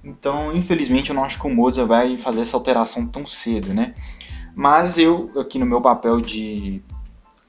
Então, 0.02 0.54
infelizmente, 0.54 1.10
eu 1.10 1.16
não 1.16 1.24
acho 1.24 1.38
que 1.38 1.46
o 1.46 1.54
Moza 1.54 1.84
vai 1.84 2.16
fazer 2.16 2.40
essa 2.40 2.56
alteração 2.56 3.06
tão 3.06 3.26
cedo, 3.26 3.72
né? 3.74 3.94
Mas 4.54 4.98
eu, 4.98 5.30
aqui 5.38 5.58
no 5.58 5.66
meu 5.66 5.80
papel 5.80 6.20
de 6.20 6.82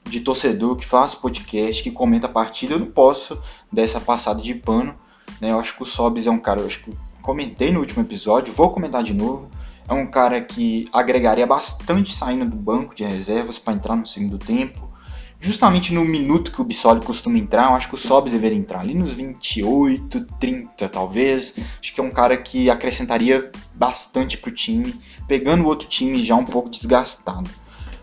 de 0.04 0.20
torcedor 0.20 0.76
que 0.76 0.86
faz 0.86 1.14
podcast, 1.14 1.82
que 1.82 1.90
comenta 1.90 2.26
a 2.26 2.30
partida, 2.30 2.74
eu 2.74 2.78
não 2.78 2.86
posso 2.86 3.40
dessa 3.72 4.00
passada 4.00 4.42
de 4.42 4.54
pano. 4.54 4.94
Né? 5.40 5.50
Eu 5.52 5.58
acho 5.58 5.76
que 5.76 5.82
o 5.82 5.86
Sobis 5.86 6.26
é 6.26 6.30
um 6.30 6.38
cara, 6.38 6.60
eu 6.60 6.66
acho 6.66 6.84
que 6.84 6.92
comentei 7.20 7.72
no 7.72 7.80
último 7.80 8.02
episódio, 8.02 8.52
vou 8.52 8.70
comentar 8.70 9.02
de 9.02 9.14
novo. 9.14 9.50
É 9.88 9.92
um 9.92 10.06
cara 10.06 10.40
que 10.40 10.88
agregaria 10.92 11.46
bastante 11.46 12.12
saindo 12.12 12.44
do 12.44 12.56
banco 12.56 12.94
de 12.94 13.04
reservas 13.04 13.58
para 13.58 13.74
entrar 13.74 13.96
no 13.96 14.06
segundo 14.06 14.38
tempo. 14.38 14.90
Justamente 15.40 15.92
no 15.92 16.04
minuto 16.04 16.52
que 16.52 16.60
o 16.60 16.64
Bissoli 16.64 17.04
costuma 17.04 17.36
entrar, 17.36 17.68
eu 17.68 17.74
acho 17.74 17.88
que 17.88 17.96
o 17.96 17.98
Sobis 17.98 18.32
deveria 18.32 18.56
entrar 18.56 18.78
ali 18.78 18.94
nos 18.94 19.12
28, 19.12 20.20
30 20.38 20.88
talvez. 20.88 21.54
Acho 21.80 21.92
que 21.92 22.00
é 22.00 22.04
um 22.04 22.12
cara 22.12 22.36
que 22.36 22.70
acrescentaria 22.70 23.50
bastante 23.74 24.38
pro 24.38 24.52
time, 24.52 24.94
pegando 25.26 25.64
o 25.64 25.66
outro 25.66 25.88
time 25.88 26.22
já 26.22 26.36
um 26.36 26.44
pouco 26.44 26.70
desgastado. 26.70 27.50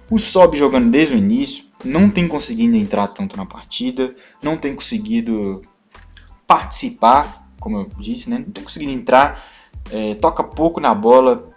O 0.10 0.18
Sob 0.18 0.58
jogando 0.58 0.90
desde 0.90 1.14
o 1.14 1.18
início, 1.18 1.66
não 1.84 2.10
tem 2.10 2.28
conseguido 2.28 2.76
entrar 2.76 3.08
tanto 3.08 3.38
na 3.38 3.46
partida, 3.46 4.16
não 4.42 4.58
tem 4.58 4.76
conseguido 4.76 5.62
participar, 6.46 7.48
como 7.60 7.78
eu 7.78 7.90
disse, 8.00 8.30
né? 8.30 8.40
não 8.40 8.52
tem 8.52 8.64
conseguido 8.64 8.92
entrar, 8.92 9.46
é, 9.92 10.16
toca 10.16 10.44
pouco 10.44 10.80
na 10.80 10.94
bola 10.94 11.50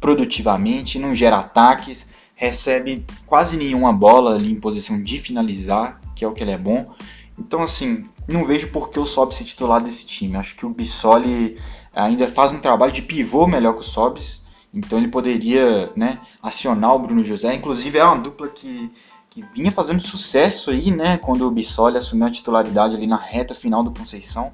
produtivamente, 0.00 0.98
não 0.98 1.14
gera 1.14 1.38
ataques, 1.38 2.08
recebe 2.34 3.04
quase 3.26 3.56
nenhuma 3.56 3.92
bola 3.92 4.34
ali 4.34 4.50
em 4.50 4.60
posição 4.60 5.02
de 5.02 5.18
finalizar, 5.18 6.00
que 6.16 6.24
é 6.24 6.28
o 6.28 6.32
que 6.32 6.42
ele 6.42 6.52
é 6.52 6.58
bom. 6.58 6.94
Então, 7.38 7.62
assim, 7.62 8.06
não 8.26 8.46
vejo 8.46 8.68
por 8.68 8.90
que 8.90 8.98
o 8.98 9.06
Sobs 9.06 9.36
ser 9.36 9.44
titular 9.44 9.82
desse 9.82 10.06
time. 10.06 10.36
Acho 10.36 10.54
que 10.54 10.64
o 10.64 10.70
Bissoli 10.70 11.58
ainda 11.94 12.26
faz 12.28 12.52
um 12.52 12.58
trabalho 12.58 12.92
de 12.92 13.02
pivô 13.02 13.46
melhor 13.46 13.74
que 13.74 13.80
o 13.80 13.84
Sobs, 13.84 14.42
então 14.72 14.98
ele 14.98 15.08
poderia 15.08 15.92
né, 15.96 16.20
acionar 16.42 16.94
o 16.94 16.98
Bruno 17.00 17.24
José. 17.24 17.54
Inclusive 17.54 17.98
é 17.98 18.04
uma 18.04 18.18
dupla 18.18 18.48
que, 18.48 18.90
que 19.30 19.44
vinha 19.54 19.70
fazendo 19.70 20.00
sucesso 20.00 20.70
aí, 20.70 20.90
né, 20.90 21.16
quando 21.16 21.46
o 21.46 21.50
Bissoli 21.50 21.96
assumiu 21.96 22.26
a 22.26 22.30
titularidade 22.30 22.96
ali 22.96 23.06
na 23.06 23.16
reta 23.16 23.54
final 23.54 23.82
do 23.82 23.92
Conceição. 23.92 24.52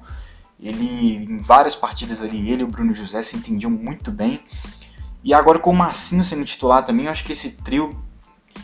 Ele, 0.59 1.15
em 1.15 1.37
várias 1.37 1.75
partidas 1.75 2.21
ali, 2.21 2.49
ele 2.49 2.61
e 2.61 2.63
o 2.63 2.67
Bruno 2.67 2.93
José 2.93 3.21
se 3.23 3.35
entendiam 3.35 3.71
muito 3.71 4.11
bem. 4.11 4.39
E 5.23 5.33
agora 5.33 5.59
com 5.59 5.71
o 5.71 5.75
Marcinho 5.75 6.23
sendo 6.23 6.45
titular 6.45 6.85
também, 6.85 7.05
eu 7.05 7.11
acho 7.11 7.23
que 7.23 7.31
esse 7.31 7.57
trio 7.63 7.99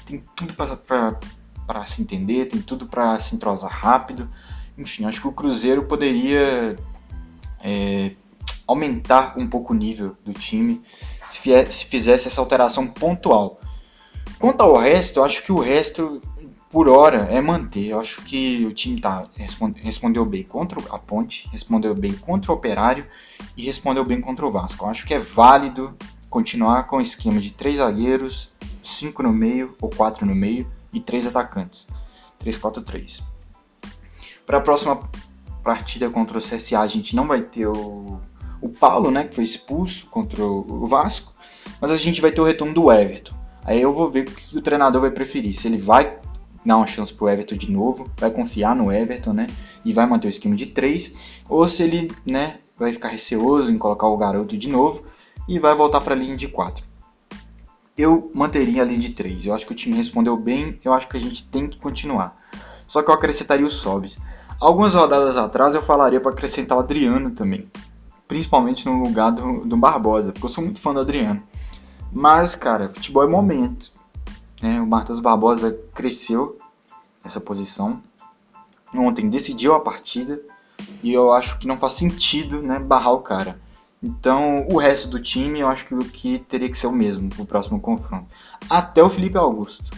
tem 0.06 0.24
tudo 0.36 0.54
para 0.54 1.86
se 1.86 2.02
entender, 2.02 2.46
tem 2.46 2.62
tudo 2.62 2.86
para 2.86 3.18
se 3.20 3.36
entrosar 3.36 3.72
rápido. 3.72 4.30
Enfim, 4.78 5.06
acho 5.06 5.20
que 5.20 5.28
o 5.28 5.32
Cruzeiro 5.32 5.86
poderia 5.86 6.78
é, 7.64 8.16
aumentar 8.68 9.34
um 9.38 9.48
pouco 9.48 9.74
o 9.74 9.76
nível 9.76 10.16
do 10.24 10.34
time 10.34 10.82
se, 11.30 11.40
se 11.72 11.86
fizesse 11.86 12.28
essa 12.28 12.40
alteração 12.40 12.88
pontual. 12.88 13.60
Quanto 14.40 14.62
ao 14.62 14.78
resto, 14.78 15.20
eu 15.20 15.26
acho 15.26 15.44
que 15.44 15.52
o 15.52 15.60
resto, 15.60 16.22
por 16.70 16.88
hora, 16.90 17.28
é 17.32 17.40
manter. 17.40 17.88
Eu 17.88 18.00
acho 18.00 18.22
que 18.24 18.66
o 18.66 18.74
time 18.74 19.00
tá, 19.00 19.28
respondeu 19.76 20.26
bem 20.26 20.44
contra 20.44 20.80
a 20.90 21.00
Ponte, 21.00 21.48
respondeu 21.52 21.96
bem 21.96 22.14
contra 22.14 22.52
o 22.52 22.56
Operário 22.56 23.06
e 23.56 23.64
respondeu 23.64 24.04
bem 24.04 24.20
contra 24.20 24.46
o 24.46 24.52
Vasco. 24.52 24.86
Eu 24.86 24.90
acho 24.90 25.06
que 25.06 25.14
é 25.14 25.20
válido 25.20 25.96
continuar 26.30 26.88
com 26.88 26.98
o 26.98 27.02
esquema 27.02 27.40
de 27.40 27.52
três 27.52 27.78
zagueiros, 27.78 28.52
cinco 28.84 29.22
no 29.24 29.32
meio 29.32 29.76
ou 29.80 29.90
quatro 29.90 30.26
no 30.26 30.36
meio 30.36 30.68
e 30.92 31.00
três 31.00 31.26
atacantes. 31.28 31.88
3-4-3. 32.44 33.24
Para 34.46 34.58
a 34.58 34.62
próxima 34.62 35.10
partida 35.64 36.10
contra 36.10 36.38
o 36.38 36.42
CSA, 36.42 36.82
a 36.82 36.88
gente 36.88 37.16
não 37.16 37.26
vai 37.26 37.42
ter 37.42 37.68
o, 37.68 38.20
o 38.62 38.70
Paulo, 38.70 39.10
né, 39.10 39.24
que 39.24 39.36
foi 39.36 39.44
expulso 39.44 40.08
contra 40.08 40.44
o 40.44 40.86
Vasco, 40.86 41.34
mas 41.80 41.92
a 41.92 41.98
gente 41.98 42.20
vai 42.20 42.32
ter 42.32 42.42
o 42.42 42.44
retorno 42.44 42.74
do 42.74 42.92
Everton. 42.92 43.34
Aí 43.66 43.82
eu 43.82 43.94
vou 43.94 44.10
ver 44.10 44.28
o 44.28 44.32
que 44.32 44.58
o 44.58 44.62
treinador 44.62 45.02
vai 45.02 45.12
preferir. 45.12 45.54
Se 45.54 45.68
ele 45.68 45.78
vai 45.78 46.18
dar 46.66 46.78
uma 46.78 46.88
chance 46.88 47.14
pro 47.14 47.30
Everton 47.30 47.56
de 47.56 47.72
novo, 47.72 48.10
vai 48.18 48.32
confiar 48.32 48.76
no 48.76 48.92
Everton, 48.92 49.34
né? 49.34 49.48
E 49.84 49.92
vai 49.92 50.06
manter 50.06 50.28
o 50.28 50.30
esquema 50.30 50.56
de 50.56 50.68
3, 50.68 51.14
ou 51.50 51.68
se 51.68 51.84
ele, 51.84 52.12
né, 52.26 52.60
vai 52.78 52.94
ficar 52.94 53.10
receoso 53.10 53.72
em 53.72 53.78
colocar 53.78 54.08
o 54.08 54.18
garoto 54.18 54.58
de 54.58 54.70
novo 54.70 55.04
e 55.48 55.60
vai 55.60 55.76
voltar 55.76 56.02
para 56.02 56.14
a 56.14 56.18
linha 56.18 56.36
de 56.36 56.48
4. 56.48 56.86
Eu 57.98 58.32
manteria 58.34 58.82
a 58.82 58.86
linha 58.86 59.00
de 59.00 59.12
3. 59.12 59.46
Eu 59.46 59.54
acho 59.54 59.66
que 59.66 59.72
o 59.72 59.76
time 59.76 59.96
respondeu 59.96 60.36
bem, 60.38 60.80
eu 60.84 60.94
acho 60.94 61.08
que 61.08 61.18
a 61.18 61.20
gente 61.20 61.48
tem 61.48 61.68
que 61.68 61.80
continuar. 61.80 62.36
Só 62.88 63.02
que 63.02 63.10
eu 63.10 63.14
acrescentaria 63.14 63.66
o 63.66 63.70
Sobs. 63.70 64.20
Algumas 64.60 64.96
rodadas 64.96 65.38
atrás 65.38 65.76
eu 65.76 65.82
falaria 65.82 66.20
para 66.20 66.32
acrescentar 66.32 66.78
o 66.78 66.82
Adriano 66.82 67.32
também. 67.32 67.70
Principalmente 68.28 68.86
no 68.86 69.04
lugar 69.04 69.32
do, 69.32 69.66
do 69.66 69.78
Barbosa, 69.78 70.32
porque 70.32 70.46
eu 70.46 70.50
sou 70.50 70.64
muito 70.64 70.80
fã 70.80 70.94
do 70.94 71.02
Adriano. 71.02 71.44
Mas, 72.14 72.54
cara, 72.54 72.88
futebol 72.88 73.24
é 73.24 73.28
momento. 73.28 73.92
Né? 74.62 74.80
O 74.80 74.86
Matheus 74.86 75.20
Barbosa 75.20 75.78
cresceu 75.94 76.60
nessa 77.24 77.42
posição. 77.42 78.02
Ontem 78.96 79.30
decidiu 79.30 79.74
a 79.74 79.80
partida 79.80 80.40
e 81.02 81.12
eu 81.12 81.34
acho 81.34 81.58
que 81.58 81.68
não 81.68 81.76
faz 81.76 81.94
sentido 81.94 82.62
né, 82.62 82.80
barrar 82.80 83.14
o 83.14 83.22
cara. 83.22 83.60
Então, 84.02 84.68
o 84.70 84.78
resto 84.78 85.08
do 85.08 85.20
time 85.20 85.62
eu 85.62 85.68
acho 85.68 85.86
que 85.86 85.96
o 85.96 86.00
que 86.00 86.40
teria 86.40 86.70
que 86.70 86.78
ser 86.78 86.88
o 86.88 86.92
mesmo 86.92 87.30
pro 87.30 87.46
próximo 87.46 87.80
confronto. 87.80 88.28
Até 88.70 89.02
o 89.02 89.10
Felipe 89.10 89.38
Augusto. 89.38 89.90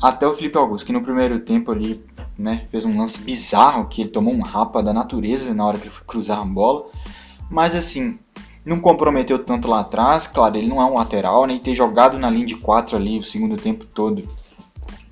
Até 0.00 0.26
o 0.26 0.32
Felipe 0.32 0.56
Augusto, 0.56 0.86
que 0.86 0.92
no 0.92 1.02
primeiro 1.02 1.40
tempo 1.40 1.70
ali 1.70 2.04
né, 2.38 2.64
fez 2.70 2.84
um 2.84 2.96
lance 2.96 3.20
bizarro, 3.20 3.86
que 3.86 4.02
ele 4.02 4.10
tomou 4.10 4.32
um 4.32 4.42
rapa 4.42 4.82
da 4.82 4.92
natureza 4.92 5.52
na 5.52 5.66
hora 5.66 5.78
que 5.78 5.84
ele 5.84 5.94
foi 5.94 6.04
cruzar 6.06 6.38
a 6.38 6.44
bola. 6.44 6.86
Mas 7.50 7.74
assim, 7.74 8.18
não 8.64 8.80
comprometeu 8.80 9.38
tanto 9.38 9.68
lá 9.68 9.80
atrás. 9.80 10.26
Claro, 10.26 10.56
ele 10.56 10.68
não 10.68 10.80
é 10.80 10.84
um 10.84 10.94
lateral, 10.94 11.46
nem 11.46 11.56
né, 11.56 11.62
ter 11.62 11.74
jogado 11.74 12.18
na 12.18 12.30
linha 12.30 12.46
de 12.46 12.56
4 12.56 12.96
ali 12.96 13.18
o 13.18 13.24
segundo 13.24 13.56
tempo 13.56 13.84
todo, 13.84 14.26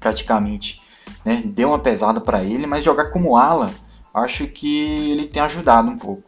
praticamente. 0.00 0.80
Né, 1.24 1.42
deu 1.44 1.68
uma 1.68 1.78
pesada 1.78 2.20
para 2.20 2.42
ele, 2.42 2.66
mas 2.66 2.82
jogar 2.82 3.10
como 3.10 3.36
ala, 3.36 3.72
acho 4.12 4.46
que 4.46 5.10
ele 5.10 5.26
tem 5.26 5.42
ajudado 5.42 5.90
um 5.90 5.98
pouco. 5.98 6.24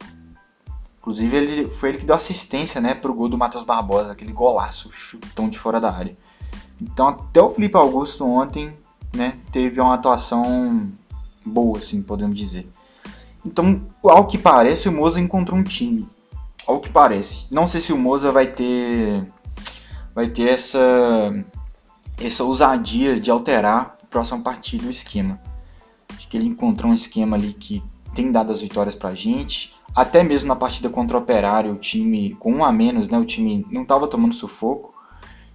Inclusive, 0.98 1.36
ele, 1.36 1.70
foi 1.70 1.90
ele 1.90 1.98
que 1.98 2.06
deu 2.06 2.14
assistência 2.14 2.80
né, 2.80 2.94
pro 2.94 3.12
gol 3.12 3.28
do 3.28 3.36
Matheus 3.36 3.64
Barbosa, 3.64 4.12
aquele 4.12 4.32
golaço, 4.32 4.90
chutão 4.90 5.48
de 5.48 5.58
fora 5.58 5.80
da 5.80 5.92
área. 5.92 6.16
Então, 6.80 7.08
até 7.08 7.42
o 7.42 7.50
Felipe 7.50 7.76
Augusto 7.76 8.26
ontem 8.26 8.74
né, 9.14 9.38
teve 9.52 9.80
uma 9.80 9.94
atuação 9.94 10.90
boa, 11.44 11.78
assim, 11.78 12.02
podemos 12.02 12.38
dizer. 12.38 12.66
Então, 13.44 13.82
ao 14.02 14.26
que 14.26 14.38
parece, 14.38 14.88
o 14.88 14.92
Moza 14.92 15.20
encontrou 15.20 15.58
um 15.58 15.62
time. 15.62 16.08
Ao 16.66 16.80
que 16.80 16.88
parece. 16.88 17.46
Não 17.52 17.66
sei 17.66 17.80
se 17.80 17.92
o 17.92 17.98
Moza 17.98 18.32
vai 18.32 18.46
ter 18.46 19.24
vai 20.14 20.28
ter 20.28 20.50
essa 20.50 20.78
essa 22.20 22.44
ousadia 22.44 23.18
de 23.18 23.30
alterar 23.30 23.98
o 24.02 24.06
próximo 24.06 24.42
partido 24.42 24.86
o 24.86 24.90
esquema. 24.90 25.40
Acho 26.14 26.28
que 26.28 26.36
ele 26.36 26.46
encontrou 26.46 26.90
um 26.90 26.94
esquema 26.94 27.36
ali 27.36 27.52
que 27.52 27.82
tem 28.14 28.30
dado 28.30 28.52
as 28.52 28.60
vitórias 28.60 28.94
pra 28.94 29.14
gente. 29.14 29.74
Até 29.94 30.22
mesmo 30.22 30.48
na 30.48 30.56
partida 30.56 30.88
contra 30.88 31.16
o 31.16 31.20
Operário, 31.20 31.72
o 31.72 31.76
time 31.76 32.34
com 32.36 32.52
um 32.52 32.64
a 32.64 32.72
menos, 32.72 33.08
né, 33.08 33.18
o 33.18 33.24
time 33.24 33.66
não 33.70 33.82
estava 33.82 34.06
tomando 34.06 34.34
sufoco. 34.34 34.94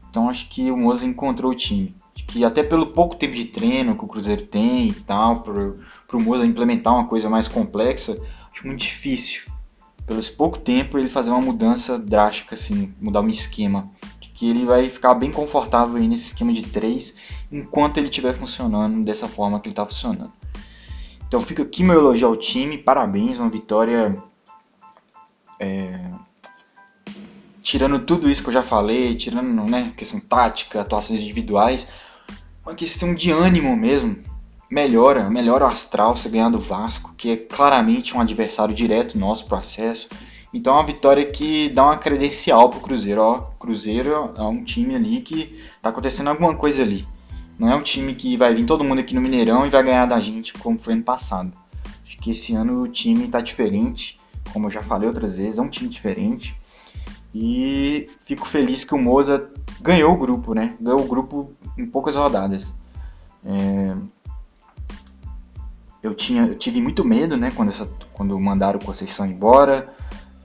Então 0.10 0.30
acho 0.30 0.50
que 0.50 0.72
o 0.72 0.78
Moza 0.78 1.06
encontrou 1.06 1.52
o 1.52 1.56
time. 1.56 1.96
Acho 2.16 2.26
que 2.26 2.44
até 2.44 2.64
pelo 2.64 2.88
pouco 2.88 3.16
tempo 3.16 3.34
de 3.34 3.46
treino 3.46 3.98
que 3.98 4.04
o 4.04 4.08
Cruzeiro 4.08 4.44
tem 4.44 4.90
e 4.90 4.94
tal, 4.94 5.42
para 5.42 6.18
o 6.18 6.22
Moza 6.22 6.46
implementar 6.46 6.94
uma 6.94 7.08
coisa 7.08 7.30
mais 7.30 7.48
complexa, 7.48 8.20
acho 8.52 8.68
muito 8.68 8.80
difícil. 8.80 9.44
Pelo 10.10 10.24
pouco 10.36 10.58
tempo 10.58 10.98
ele 10.98 11.08
fazer 11.08 11.30
uma 11.30 11.40
mudança 11.40 11.96
drástica, 12.00 12.56
assim, 12.56 12.92
mudar 13.00 13.22
um 13.22 13.30
esquema. 13.30 13.88
Que 14.34 14.50
ele 14.50 14.66
vai 14.66 14.90
ficar 14.90 15.14
bem 15.14 15.32
confortável 15.32 15.98
aí 15.98 16.08
nesse 16.08 16.28
esquema 16.28 16.52
de 16.52 16.64
três 16.64 17.14
enquanto 17.52 17.98
ele 17.98 18.08
estiver 18.08 18.34
funcionando 18.34 19.04
dessa 19.04 19.28
forma 19.28 19.60
que 19.60 19.68
ele 19.68 19.74
está 19.74 19.86
funcionando. 19.86 20.34
Então 21.28 21.40
fica 21.42 21.62
aqui 21.62 21.84
meu 21.84 22.00
elogio 22.00 22.28
ao 22.28 22.36
time, 22.36 22.76
parabéns, 22.76 23.38
uma 23.38 23.52
vitória 23.52 24.18
é, 25.60 26.12
tirando 27.62 28.00
tudo 28.00 28.28
isso 28.28 28.42
que 28.42 28.50
eu 28.50 28.54
já 28.54 28.64
falei, 28.64 29.16
tirando 29.16 29.70
né, 29.70 29.94
questão 29.96 30.20
tática, 30.20 30.82
atuações 30.82 31.22
individuais, 31.22 31.88
uma 32.66 32.74
questão 32.74 33.14
de 33.14 33.30
ânimo 33.30 33.78
mesmo. 33.78 34.18
Melhora, 34.70 35.30
melhora 35.30 35.66
o 35.66 35.68
astral 35.68 36.16
você 36.16 36.30
ganhar 36.30 36.50
do 36.50 36.60
Vasco, 36.60 37.14
que 37.18 37.32
é 37.32 37.38
claramente 37.38 38.16
um 38.16 38.22
adversário 38.22 38.74
direto 38.74 39.18
nosso 39.18 39.48
pro 39.48 39.58
acesso. 39.58 40.08
Então 40.54 40.74
é 40.74 40.78
uma 40.78 40.86
vitória 40.86 41.26
que 41.26 41.70
dá 41.70 41.86
uma 41.86 41.98
credencial 41.98 42.70
pro 42.70 42.80
Cruzeiro. 42.80 43.22
Ó, 43.22 43.40
Cruzeiro 43.60 44.32
é 44.36 44.42
um 44.42 44.64
time 44.64 44.96
ali 44.96 45.22
que 45.22 45.60
tá 45.82 45.90
acontecendo 45.90 46.28
alguma 46.30 46.56
coisa 46.56 46.84
ali. 46.84 47.08
Não 47.58 47.68
é 47.68 47.76
um 47.76 47.82
time 47.82 48.14
que 48.14 48.38
vai 48.38 48.54
vir 48.54 48.66
todo 48.66 48.84
mundo 48.84 49.00
aqui 49.00 49.16
no 49.16 49.22
Mineirão 49.22 49.66
e 49.66 49.70
vai 49.70 49.84
ganhar 49.84 50.06
da 50.06 50.20
gente 50.20 50.54
como 50.54 50.78
foi 50.78 50.94
ano 50.94 51.04
passado. 51.04 51.52
Acho 52.04 52.18
que 52.20 52.32
esse 52.32 52.54
ano 52.54 52.84
o 52.84 52.88
time 52.88 53.28
tá 53.28 53.42
diferente, 53.42 54.20
como 54.54 54.68
eu 54.68 54.72
já 54.72 54.82
falei 54.82 55.08
outras 55.08 55.38
vezes, 55.38 55.60
é 55.60 55.62
um 55.62 55.70
time 55.70 55.90
diferente. 55.90 56.60
E 57.34 58.10
fico 58.22 58.48
feliz 58.48 58.84
que 58.84 58.96
o 58.96 58.98
Moza 58.98 59.52
ganhou 59.82 60.14
o 60.14 60.18
grupo, 60.18 60.54
né? 60.54 60.76
Ganhou 60.80 61.02
o 61.02 61.08
grupo 61.08 61.54
em 61.78 61.86
poucas 61.86 62.16
rodadas. 62.16 62.76
É... 63.46 63.96
Eu, 66.02 66.14
tinha, 66.14 66.44
eu 66.44 66.56
tive 66.56 66.82
muito 66.82 67.04
medo, 67.04 67.36
né? 67.36 67.52
Quando, 67.56 67.70
essa, 67.70 67.86
quando 68.14 68.40
mandaram 68.40 68.80
o 68.80 68.86
Conceição 68.86 69.26
embora. 69.26 69.94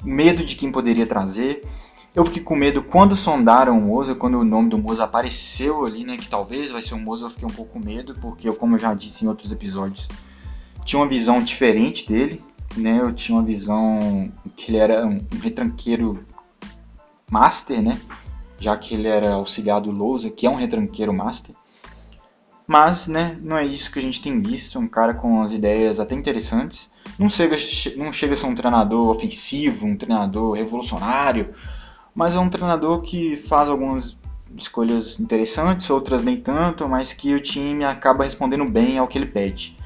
Medo 0.03 0.45
de 0.45 0.57
quem 0.57 0.71
poderia 0.71 1.07
trazer. 1.07 1.67
Eu 2.15 2.25
fiquei 2.25 2.43
com 2.43 2.55
medo 2.55 2.81
quando 2.81 3.17
sondaram 3.17 3.77
o 3.77 3.81
Moza, 3.81 4.15
quando 4.15 4.39
o 4.39 4.45
nome 4.45 4.69
do 4.69 4.79
Moza 4.79 5.03
apareceu 5.03 5.85
ali, 5.85 6.05
né? 6.05 6.17
Que 6.17 6.29
talvez 6.29 6.71
vai 6.71 6.81
ser 6.81 6.95
o 6.95 6.99
Moza, 6.99 7.27
eu 7.27 7.31
fiquei 7.31 7.47
um 7.47 7.53
pouco 7.53 7.73
com 7.73 7.81
medo, 7.81 8.15
porque 8.21 8.49
eu, 8.49 8.55
como 8.55 8.77
eu 8.77 8.79
já 8.79 8.95
disse 8.95 9.25
em 9.25 9.29
outros 9.29 9.51
episódios, 9.51 10.09
tinha 10.85 11.01
uma 11.01 11.09
visão 11.09 11.41
diferente 11.41 12.07
dele, 12.07 12.41
né? 12.77 13.01
Eu 13.01 13.13
tinha 13.13 13.37
uma 13.37 13.45
visão 13.45 14.31
que 14.55 14.71
ele 14.71 14.79
era 14.79 15.05
um 15.05 15.21
retranqueiro 15.43 16.25
master, 17.29 17.83
né? 17.83 18.01
Já 18.61 18.77
que 18.77 18.95
ele 18.95 19.09
era 19.09 19.33
auxiliar 19.33 19.81
do 19.81 19.91
Lousa, 19.91 20.31
que 20.31 20.47
é 20.47 20.51
um 20.51 20.55
retranqueiro 20.55 21.13
master. 21.13 21.55
Mas, 22.67 23.09
né, 23.09 23.37
não 23.43 23.59
é 23.59 23.65
isso 23.65 23.93
que 23.93 23.99
a 23.99 24.03
gente 24.03 24.23
tem 24.23 24.41
visto, 24.41 24.79
um 24.79 24.89
cara 24.89 25.13
com 25.13 25.43
as 25.43 25.53
ideias 25.53 26.01
até 26.01 26.15
interessantes. 26.15 26.91
Não 27.19 27.29
chega, 27.29 27.57
não 27.97 28.13
chega 28.13 28.33
a 28.33 28.37
ser 28.37 28.47
um 28.47 28.55
treinador 28.55 29.11
ofensivo, 29.11 29.87
um 29.87 29.97
treinador 29.97 30.55
revolucionário, 30.55 31.55
mas 32.15 32.35
é 32.35 32.39
um 32.39 32.49
treinador 32.49 33.03
que 33.03 33.37
faz 33.37 33.69
algumas 33.69 34.19
escolhas 34.57 35.21
interessantes, 35.21 35.91
outras 35.91 36.23
nem 36.23 36.41
tanto, 36.41 36.89
mas 36.89 37.13
que 37.13 37.35
o 37.35 37.41
time 37.41 37.85
acaba 37.85 38.25
respondendo 38.25 38.65
bem 38.69 38.99
ao 38.99 39.09
que 39.09 39.19
ele 39.19 39.27
pede. 39.27 39.77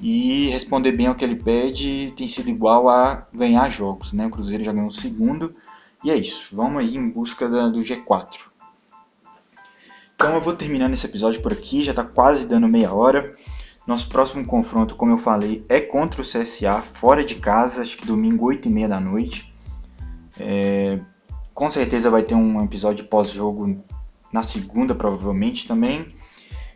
E 0.00 0.48
responder 0.48 0.92
bem 0.92 1.08
ao 1.08 1.14
que 1.14 1.24
ele 1.24 1.36
pede 1.36 2.12
tem 2.16 2.28
sido 2.28 2.48
igual 2.48 2.88
a 2.88 3.26
ganhar 3.34 3.68
jogos, 3.68 4.12
né? 4.12 4.26
O 4.26 4.30
Cruzeiro 4.30 4.64
já 4.64 4.72
ganhou 4.72 4.88
o 4.88 4.92
segundo 4.92 5.54
e 6.02 6.10
é 6.10 6.16
isso, 6.16 6.48
vamos 6.52 6.80
aí 6.80 6.96
em 6.96 7.10
busca 7.10 7.48
da, 7.48 7.68
do 7.68 7.80
G4. 7.80 8.49
Então 10.20 10.34
eu 10.34 10.40
vou 10.42 10.54
terminando 10.54 10.92
esse 10.92 11.06
episódio 11.06 11.40
por 11.40 11.50
aqui, 11.50 11.82
já 11.82 11.92
está 11.92 12.04
quase 12.04 12.46
dando 12.46 12.68
meia 12.68 12.92
hora. 12.92 13.34
Nosso 13.86 14.06
próximo 14.06 14.44
confronto, 14.44 14.94
como 14.94 15.12
eu 15.12 15.16
falei, 15.16 15.64
é 15.66 15.80
contra 15.80 16.20
o 16.20 16.24
CSA, 16.24 16.82
fora 16.82 17.24
de 17.24 17.36
casa, 17.36 17.80
acho 17.80 17.96
que 17.96 18.06
domingo 18.06 18.44
8 18.44 18.68
e 18.68 18.70
meia 18.70 18.86
da 18.86 19.00
noite. 19.00 19.50
É, 20.38 21.00
com 21.54 21.70
certeza 21.70 22.10
vai 22.10 22.22
ter 22.22 22.34
um 22.34 22.62
episódio 22.62 23.06
pós-jogo 23.06 23.82
na 24.30 24.42
segunda, 24.42 24.94
provavelmente 24.94 25.66
também. 25.66 26.14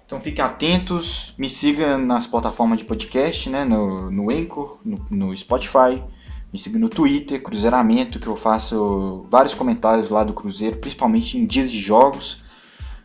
Então 0.07 0.23
fiquem 0.23 0.43
atentos, 0.43 1.35
me 1.37 1.51
siga 1.51 1.99
nas 1.99 2.27
plataformas 2.27 2.79
de 2.79 2.85
podcast, 2.85 3.51
né, 3.51 3.63
no, 3.63 4.11
no 4.11 4.31
Anchor, 4.31 4.81
no, 4.83 5.05
no 5.11 5.37
Spotify, 5.37 6.03
me 6.51 6.59
siga 6.59 6.79
no 6.79 6.89
Twitter, 6.89 7.43
Cruzeiramento, 7.43 8.19
que 8.19 8.27
eu 8.27 8.37
faço 8.37 9.27
vários 9.29 9.53
comentários 9.53 10.09
lá 10.09 10.25
do 10.25 10.33
Cruzeiro, 10.33 10.79
principalmente 10.79 11.37
em 11.37 11.45
dias 11.45 11.71
de 11.71 11.79
jogos. 11.79 12.43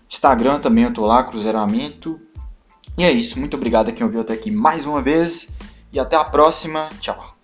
Instagram 0.10 0.60
também 0.60 0.86
eu 0.86 0.94
tô 0.94 1.06
lá, 1.06 1.24
Cruzeiramento. 1.24 2.20
E 2.98 3.04
é 3.04 3.12
isso, 3.12 3.40
muito 3.40 3.56
obrigado 3.56 3.90
a 3.90 3.92
quem 3.92 4.06
ouviu 4.06 4.22
até 4.22 4.34
aqui 4.34 4.52
mais 4.52 4.86
uma 4.86 5.02
vez 5.02 5.50
e 5.94 6.00
até 6.00 6.16
a 6.16 6.24
próxima. 6.24 6.90
Tchau. 7.00 7.38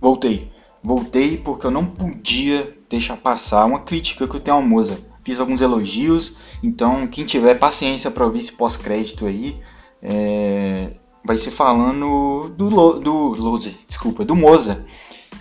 Voltei. 0.00 0.50
Voltei 0.82 1.36
porque 1.36 1.66
eu 1.66 1.70
não 1.70 1.86
podia 1.86 2.76
deixar 2.90 3.16
passar 3.16 3.64
uma 3.64 3.80
crítica 3.80 4.26
que 4.26 4.34
eu 4.34 4.40
tenho 4.40 4.56
ao 4.56 4.62
Moza. 4.62 4.98
Fiz 5.22 5.40
alguns 5.40 5.62
elogios, 5.62 6.36
então 6.62 7.06
quem 7.06 7.24
tiver 7.24 7.58
paciência 7.58 8.10
para 8.10 8.26
ouvir 8.26 8.40
esse 8.40 8.52
pós-crédito 8.52 9.24
aí, 9.24 9.58
é, 10.02 10.92
vai 11.24 11.38
ser 11.38 11.50
falando 11.50 12.50
do, 12.50 12.98
do 13.00 13.28
Loser, 13.40 13.74
desculpa, 13.88 14.22
do 14.22 14.36
Moza. 14.36 14.84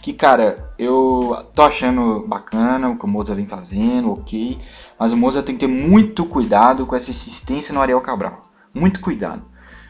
Que 0.03 0.11
cara, 0.11 0.69
eu 0.77 1.47
tô 1.55 1.61
achando 1.61 2.27
bacana 2.27 2.89
o 2.89 2.97
que 2.97 3.05
o 3.05 3.07
Moza 3.07 3.33
vem 3.33 3.47
fazendo, 3.47 4.11
ok. 4.11 4.59
Mas 4.99 5.13
o 5.13 5.17
Moza 5.17 5.41
tem 5.41 5.55
que 5.55 5.65
ter 5.65 5.71
muito 5.71 6.25
cuidado 6.25 6.85
com 6.85 6.93
essa 6.93 7.09
insistência 7.09 7.73
no 7.73 7.79
Ariel 7.79 8.01
Cabral. 8.01 8.41
Muito 8.73 8.99
cuidado. 8.99 9.45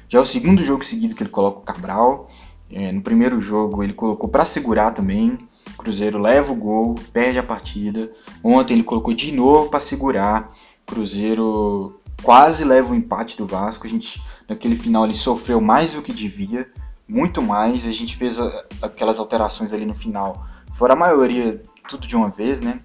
Já 0.08 0.20
é 0.20 0.22
o 0.22 0.26
segundo 0.26 0.62
jogo 0.62 0.86
seguido 0.86 1.16
que 1.16 1.24
ele 1.24 1.32
coloca 1.32 1.62
o 1.62 1.64
Cabral. 1.64 2.30
É, 2.70 2.92
no 2.92 3.02
primeiro 3.02 3.42
jogo 3.42 3.84
ele 3.84 3.94
colocou 3.94 4.30
para 4.30 4.46
segurar 4.46 4.92
também. 4.92 5.36
Cruzeiro 5.80 6.20
leva 6.20 6.54
o 6.54 6.56
gol, 6.56 6.94
perde 7.12 7.40
a 7.40 7.44
partida. 7.44 8.12
Ontem 8.44 8.76
ele 8.76 8.84
colocou 8.84 9.16
de 9.16 9.32
novo 9.32 9.68
para 9.68 9.80
segurar. 9.80 10.54
Cruzeiro 10.86 12.00
quase 12.22 12.64
leva 12.64 12.94
o 12.94 12.96
empate 12.96 13.36
do 13.36 13.48
Vasco. 13.48 13.88
A 13.88 13.90
gente 13.90 14.22
naquele 14.48 14.76
final 14.76 15.06
ele 15.06 15.16
sofreu 15.16 15.60
mais 15.60 15.94
do 15.94 16.04
que 16.04 16.14
devia, 16.14 16.72
muito 17.08 17.42
mais. 17.42 17.86
A 17.86 17.92
gente 17.92 18.16
fez 18.16 18.40
aquelas 18.82 19.20
alterações 19.20 19.74
ali 19.74 19.86
no 19.86 19.94
final. 19.94 20.46
Fora 20.74 20.94
a 20.94 20.96
maioria 20.96 21.62
tudo 21.88 22.08
de 22.08 22.16
uma 22.16 22.30
vez, 22.30 22.62
né? 22.62 22.80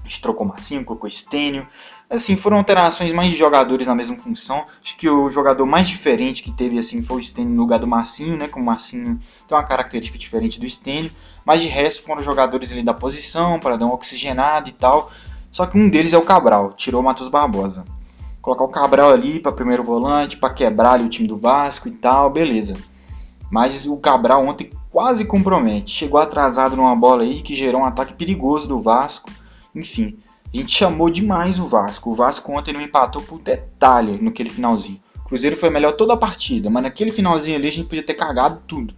A 0.00 0.08
gente 0.08 0.22
trocou 0.22 0.46
Massinho, 0.46 0.84
colocou 0.84 1.08
Estênio. 1.08 1.66
Assim, 2.08 2.34
foram 2.34 2.56
alterações 2.56 3.12
mais 3.12 3.30
de 3.30 3.36
jogadores 3.36 3.86
na 3.86 3.94
mesma 3.94 4.16
função. 4.16 4.64
Acho 4.82 4.96
que 4.96 5.08
o 5.08 5.30
jogador 5.30 5.66
mais 5.66 5.86
diferente 5.86 6.42
que 6.42 6.50
teve 6.50 6.78
assim 6.78 7.02
foi 7.02 7.18
o 7.18 7.22
Stênio 7.22 7.50
no 7.50 7.60
lugar 7.60 7.78
do 7.78 7.86
Massinho, 7.86 8.36
né? 8.36 8.48
Como 8.48 8.62
o 8.62 8.66
Massinho 8.66 9.20
tem 9.46 9.56
uma 9.56 9.64
característica 9.64 10.18
diferente 10.18 10.58
do 10.58 10.68
Stênio. 10.68 11.10
Mas 11.44 11.60
de 11.60 11.68
resto 11.68 12.02
foram 12.02 12.22
jogadores 12.22 12.72
ali 12.72 12.82
da 12.82 12.94
posição 12.94 13.60
para 13.60 13.76
dar 13.76 13.84
uma 13.84 13.94
oxigenada 13.94 14.68
e 14.68 14.72
tal. 14.72 15.10
Só 15.50 15.66
que 15.66 15.78
um 15.78 15.90
deles 15.90 16.14
é 16.14 16.18
o 16.18 16.22
Cabral, 16.22 16.72
tirou 16.72 17.02
o 17.02 17.04
Matheus 17.04 17.28
Barbosa. 17.28 17.84
Colocar 18.40 18.64
o 18.64 18.68
Cabral 18.68 19.10
ali 19.10 19.40
para 19.40 19.52
primeiro 19.52 19.84
volante, 19.84 20.38
para 20.38 20.54
quebrar 20.54 20.92
ali 20.92 21.04
o 21.04 21.08
time 21.08 21.28
do 21.28 21.36
Vasco 21.36 21.88
e 21.88 21.90
tal, 21.90 22.30
beleza. 22.30 22.76
Mas 23.50 23.86
o 23.86 23.96
Cabral 23.96 24.46
ontem 24.46 24.70
quase 24.90 25.24
compromete. 25.24 25.90
Chegou 25.90 26.20
atrasado 26.20 26.76
numa 26.76 26.94
bola 26.94 27.22
aí 27.22 27.40
que 27.40 27.54
gerou 27.54 27.82
um 27.82 27.84
ataque 27.84 28.14
perigoso 28.14 28.68
do 28.68 28.80
Vasco. 28.80 29.30
Enfim, 29.74 30.18
a 30.52 30.56
gente 30.56 30.72
chamou 30.72 31.10
demais 31.10 31.58
o 31.58 31.66
Vasco. 31.66 32.10
O 32.10 32.14
Vasco 32.14 32.52
ontem 32.52 32.72
não 32.72 32.80
empatou 32.80 33.22
por 33.22 33.38
detalhe 33.38 34.20
naquele 34.20 34.50
finalzinho. 34.50 35.00
O 35.16 35.28
Cruzeiro 35.28 35.56
foi 35.56 35.70
melhor 35.70 35.92
toda 35.92 36.14
a 36.14 36.16
partida, 36.16 36.70
mas 36.70 36.82
naquele 36.82 37.12
finalzinho 37.12 37.56
ali 37.56 37.68
a 37.68 37.72
gente 37.72 37.86
podia 37.86 38.02
ter 38.02 38.14
cagado 38.14 38.62
tudo. 38.66 38.94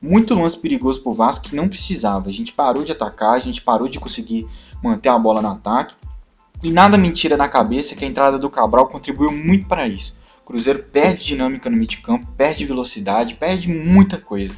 Muito 0.00 0.34
lance 0.34 0.58
perigoso 0.58 1.02
pro 1.02 1.12
Vasco 1.12 1.44
que 1.46 1.56
não 1.56 1.68
precisava. 1.68 2.28
A 2.28 2.32
gente 2.32 2.52
parou 2.52 2.82
de 2.82 2.92
atacar, 2.92 3.34
a 3.34 3.38
gente 3.38 3.62
parou 3.62 3.88
de 3.88 4.00
conseguir 4.00 4.46
manter 4.82 5.08
a 5.08 5.18
bola 5.18 5.40
no 5.40 5.48
ataque. 5.48 5.94
E 6.62 6.70
nada 6.70 6.98
me 6.98 7.10
tira 7.10 7.36
da 7.36 7.48
cabeça 7.48 7.94
que 7.96 8.04
a 8.04 8.08
entrada 8.08 8.38
do 8.38 8.50
Cabral 8.50 8.86
contribuiu 8.86 9.32
muito 9.32 9.66
para 9.66 9.88
isso. 9.88 10.16
O 10.42 10.44
Cruzeiro 10.44 10.82
perde 10.82 11.24
dinâmica 11.24 11.70
no 11.70 11.76
meio 11.76 11.88
de 11.88 11.98
campo, 11.98 12.26
perde 12.36 12.66
velocidade, 12.66 13.36
perde 13.36 13.68
muita 13.68 14.18
coisa. 14.18 14.54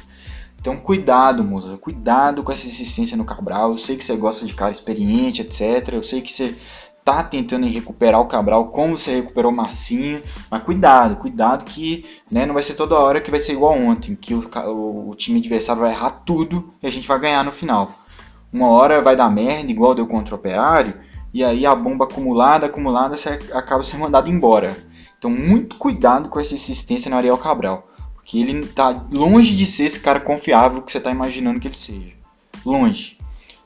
Então, 0.59 0.77
cuidado, 0.77 1.43
moça. 1.43 1.77
Cuidado 1.77 2.41
com 2.41 2.51
essa 2.51 2.65
insistência 2.65 3.15
no 3.15 3.23
Cabral. 3.23 3.71
Eu 3.71 3.77
sei 3.77 3.95
que 3.95 4.03
você 4.03 4.15
gosta 4.15 4.47
de 4.47 4.55
cara 4.55 4.71
experiente, 4.71 5.43
etc. 5.43 5.93
Eu 5.93 6.03
sei 6.03 6.21
que 6.21 6.33
você 6.33 6.55
tá 7.03 7.21
tentando 7.23 7.67
recuperar 7.67 8.19
o 8.19 8.25
Cabral 8.25 8.69
como 8.69 8.97
você 8.97 9.17
recuperou 9.17 9.51
o 9.51 9.55
Massinho. 9.55 10.23
Mas 10.49 10.63
cuidado, 10.63 11.17
cuidado 11.17 11.65
que 11.65 12.03
né, 12.31 12.47
não 12.47 12.55
vai 12.55 12.63
ser 12.63 12.73
toda 12.73 12.97
hora 12.97 13.21
que 13.21 13.29
vai 13.29 13.39
ser 13.39 13.53
igual 13.53 13.75
ontem. 13.75 14.15
Que 14.15 14.33
o, 14.33 14.49
o, 14.65 15.11
o 15.11 15.15
time 15.15 15.37
adversário 15.37 15.83
vai 15.83 15.91
errar 15.91 16.09
tudo 16.25 16.73
e 16.81 16.87
a 16.87 16.91
gente 16.91 17.07
vai 17.07 17.19
ganhar 17.19 17.43
no 17.43 17.51
final. 17.51 17.91
Uma 18.51 18.69
hora 18.69 19.03
vai 19.03 19.15
dar 19.15 19.29
merda, 19.29 19.71
igual 19.71 19.93
deu 19.93 20.07
contra 20.07 20.33
o 20.33 20.37
Operário. 20.39 20.95
E 21.31 21.43
aí 21.43 21.63
a 21.63 21.75
bomba 21.75 22.05
acumulada, 22.05 22.65
acumulada, 22.65 23.15
você 23.15 23.37
acaba 23.53 23.83
sendo 23.83 23.99
mandado 23.99 24.31
embora. 24.31 24.75
Então, 25.25 25.35
muito 25.35 25.77
cuidado 25.77 26.29
com 26.29 26.39
essa 26.39 26.53
insistência 26.53 27.09
no 27.09 27.17
Ariel 27.17 27.35
Cabral 27.39 27.87
que 28.23 28.41
ele 28.41 28.63
tá 28.67 29.05
longe 29.11 29.55
de 29.55 29.65
ser 29.65 29.85
esse 29.85 29.99
cara 29.99 30.19
confiável 30.19 30.83
que 30.83 30.91
você 30.91 30.99
tá 30.99 31.09
imaginando 31.09 31.59
que 31.59 31.67
ele 31.67 31.75
seja. 31.75 32.13
Longe. 32.63 33.17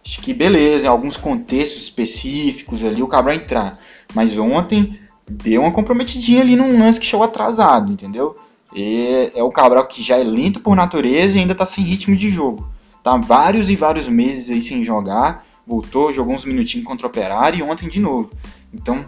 Acho 0.06 0.22
que 0.22 0.34
beleza, 0.34 0.86
em 0.86 0.90
alguns 0.90 1.18
contextos 1.18 1.82
específicos 1.82 2.82
ali 2.82 3.04
o 3.04 3.08
Cabral 3.08 3.36
entrar. 3.36 3.78
Mas 4.14 4.38
ontem 4.38 4.98
deu 5.30 5.62
uma 5.62 5.72
comprometidinha 5.74 6.40
ali 6.42 6.56
num 6.56 6.80
lance 6.80 6.98
que 6.98 7.06
chegou 7.06 7.26
atrasado, 7.26 7.92
entendeu? 7.92 8.38
E 8.74 9.30
é 9.36 9.44
o 9.44 9.52
Cabral 9.52 9.86
que 9.86 10.02
já 10.02 10.18
é 10.18 10.24
lento 10.24 10.62
por 10.62 10.78
natureza 10.78 11.38
e 11.38 11.42
ainda 11.42 11.56
tá 11.56 11.66
sem 11.66 11.84
ritmo 11.84 12.16
de 12.16 12.30
jogo. 12.30 12.70
Tá 13.04 13.18
vários 13.18 13.70
e 13.70 13.76
vários 13.76 14.08
meses 14.08 14.50
aí 14.50 14.62
sem 14.62 14.82
jogar. 14.82 15.46
Voltou, 15.68 16.14
jogou 16.14 16.34
uns 16.34 16.46
minutinhos 16.46 16.88
contra 16.88 17.06
o 17.06 17.10
Operário 17.10 17.60
e 17.60 17.64
ontem 17.64 17.90
de 17.90 18.00
novo. 18.00 18.30
Então, 18.74 19.06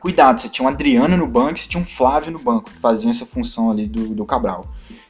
cuidado, 0.00 0.40
você 0.40 0.48
tinha 0.48 0.66
um 0.66 0.68
Adriano 0.68 1.16
no 1.16 1.26
banco 1.26 1.58
você 1.58 1.68
tinha 1.68 1.80
um 1.80 1.84
Flávio 1.84 2.32
no 2.32 2.38
banco, 2.38 2.70
que 2.70 2.78
faziam 2.78 3.10
essa 3.10 3.26
função 3.26 3.70
ali 3.70 3.86
do, 3.86 4.08
do 4.14 4.24
Cabral. 4.24 4.66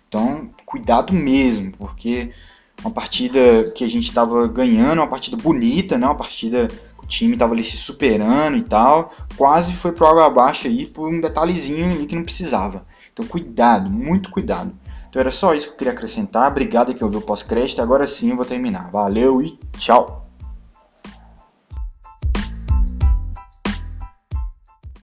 Então, 0.09 0.51
cuidado 0.67 1.13
mesmo, 1.13 1.73
porque 1.79 2.33
uma 2.83 2.91
partida 2.91 3.71
que 3.75 3.85
a 3.85 3.89
gente 3.89 4.09
estava 4.09 4.47
ganhando, 4.49 4.99
uma 4.99 5.07
partida 5.07 5.37
bonita, 5.37 5.97
né? 5.97 6.07
Uma 6.07 6.15
partida 6.15 6.67
que 6.67 7.05
o 7.05 7.07
time 7.07 7.35
estava 7.35 7.53
ali 7.53 7.63
se 7.63 7.77
superando 7.77 8.57
e 8.57 8.63
tal, 8.63 9.15
quase 9.37 9.73
foi 9.75 9.93
pro 9.93 10.07
água 10.07 10.27
abaixo 10.27 10.67
aí 10.67 10.87
por 10.87 11.09
um 11.09 11.21
detalhezinho 11.21 11.93
ali 11.93 12.07
que 12.07 12.17
não 12.17 12.25
precisava. 12.25 12.85
Então, 13.13 13.25
cuidado, 13.27 13.91
muito 13.91 14.31
cuidado. 14.31 14.73
Então 15.09 15.21
era 15.21 15.31
só 15.31 15.55
isso 15.55 15.67
que 15.67 15.73
eu 15.73 15.79
queria 15.79 15.93
acrescentar. 15.93 16.51
Obrigado 16.51 16.95
que 16.95 17.03
ouviu 17.03 17.19
o 17.19 17.23
pós-crédito. 17.23 17.83
Agora 17.83 18.07
sim 18.07 18.31
eu 18.31 18.37
vou 18.37 18.45
terminar. 18.45 18.91
Valeu 18.91 19.43
e 19.43 19.59
tchau! 19.77 20.30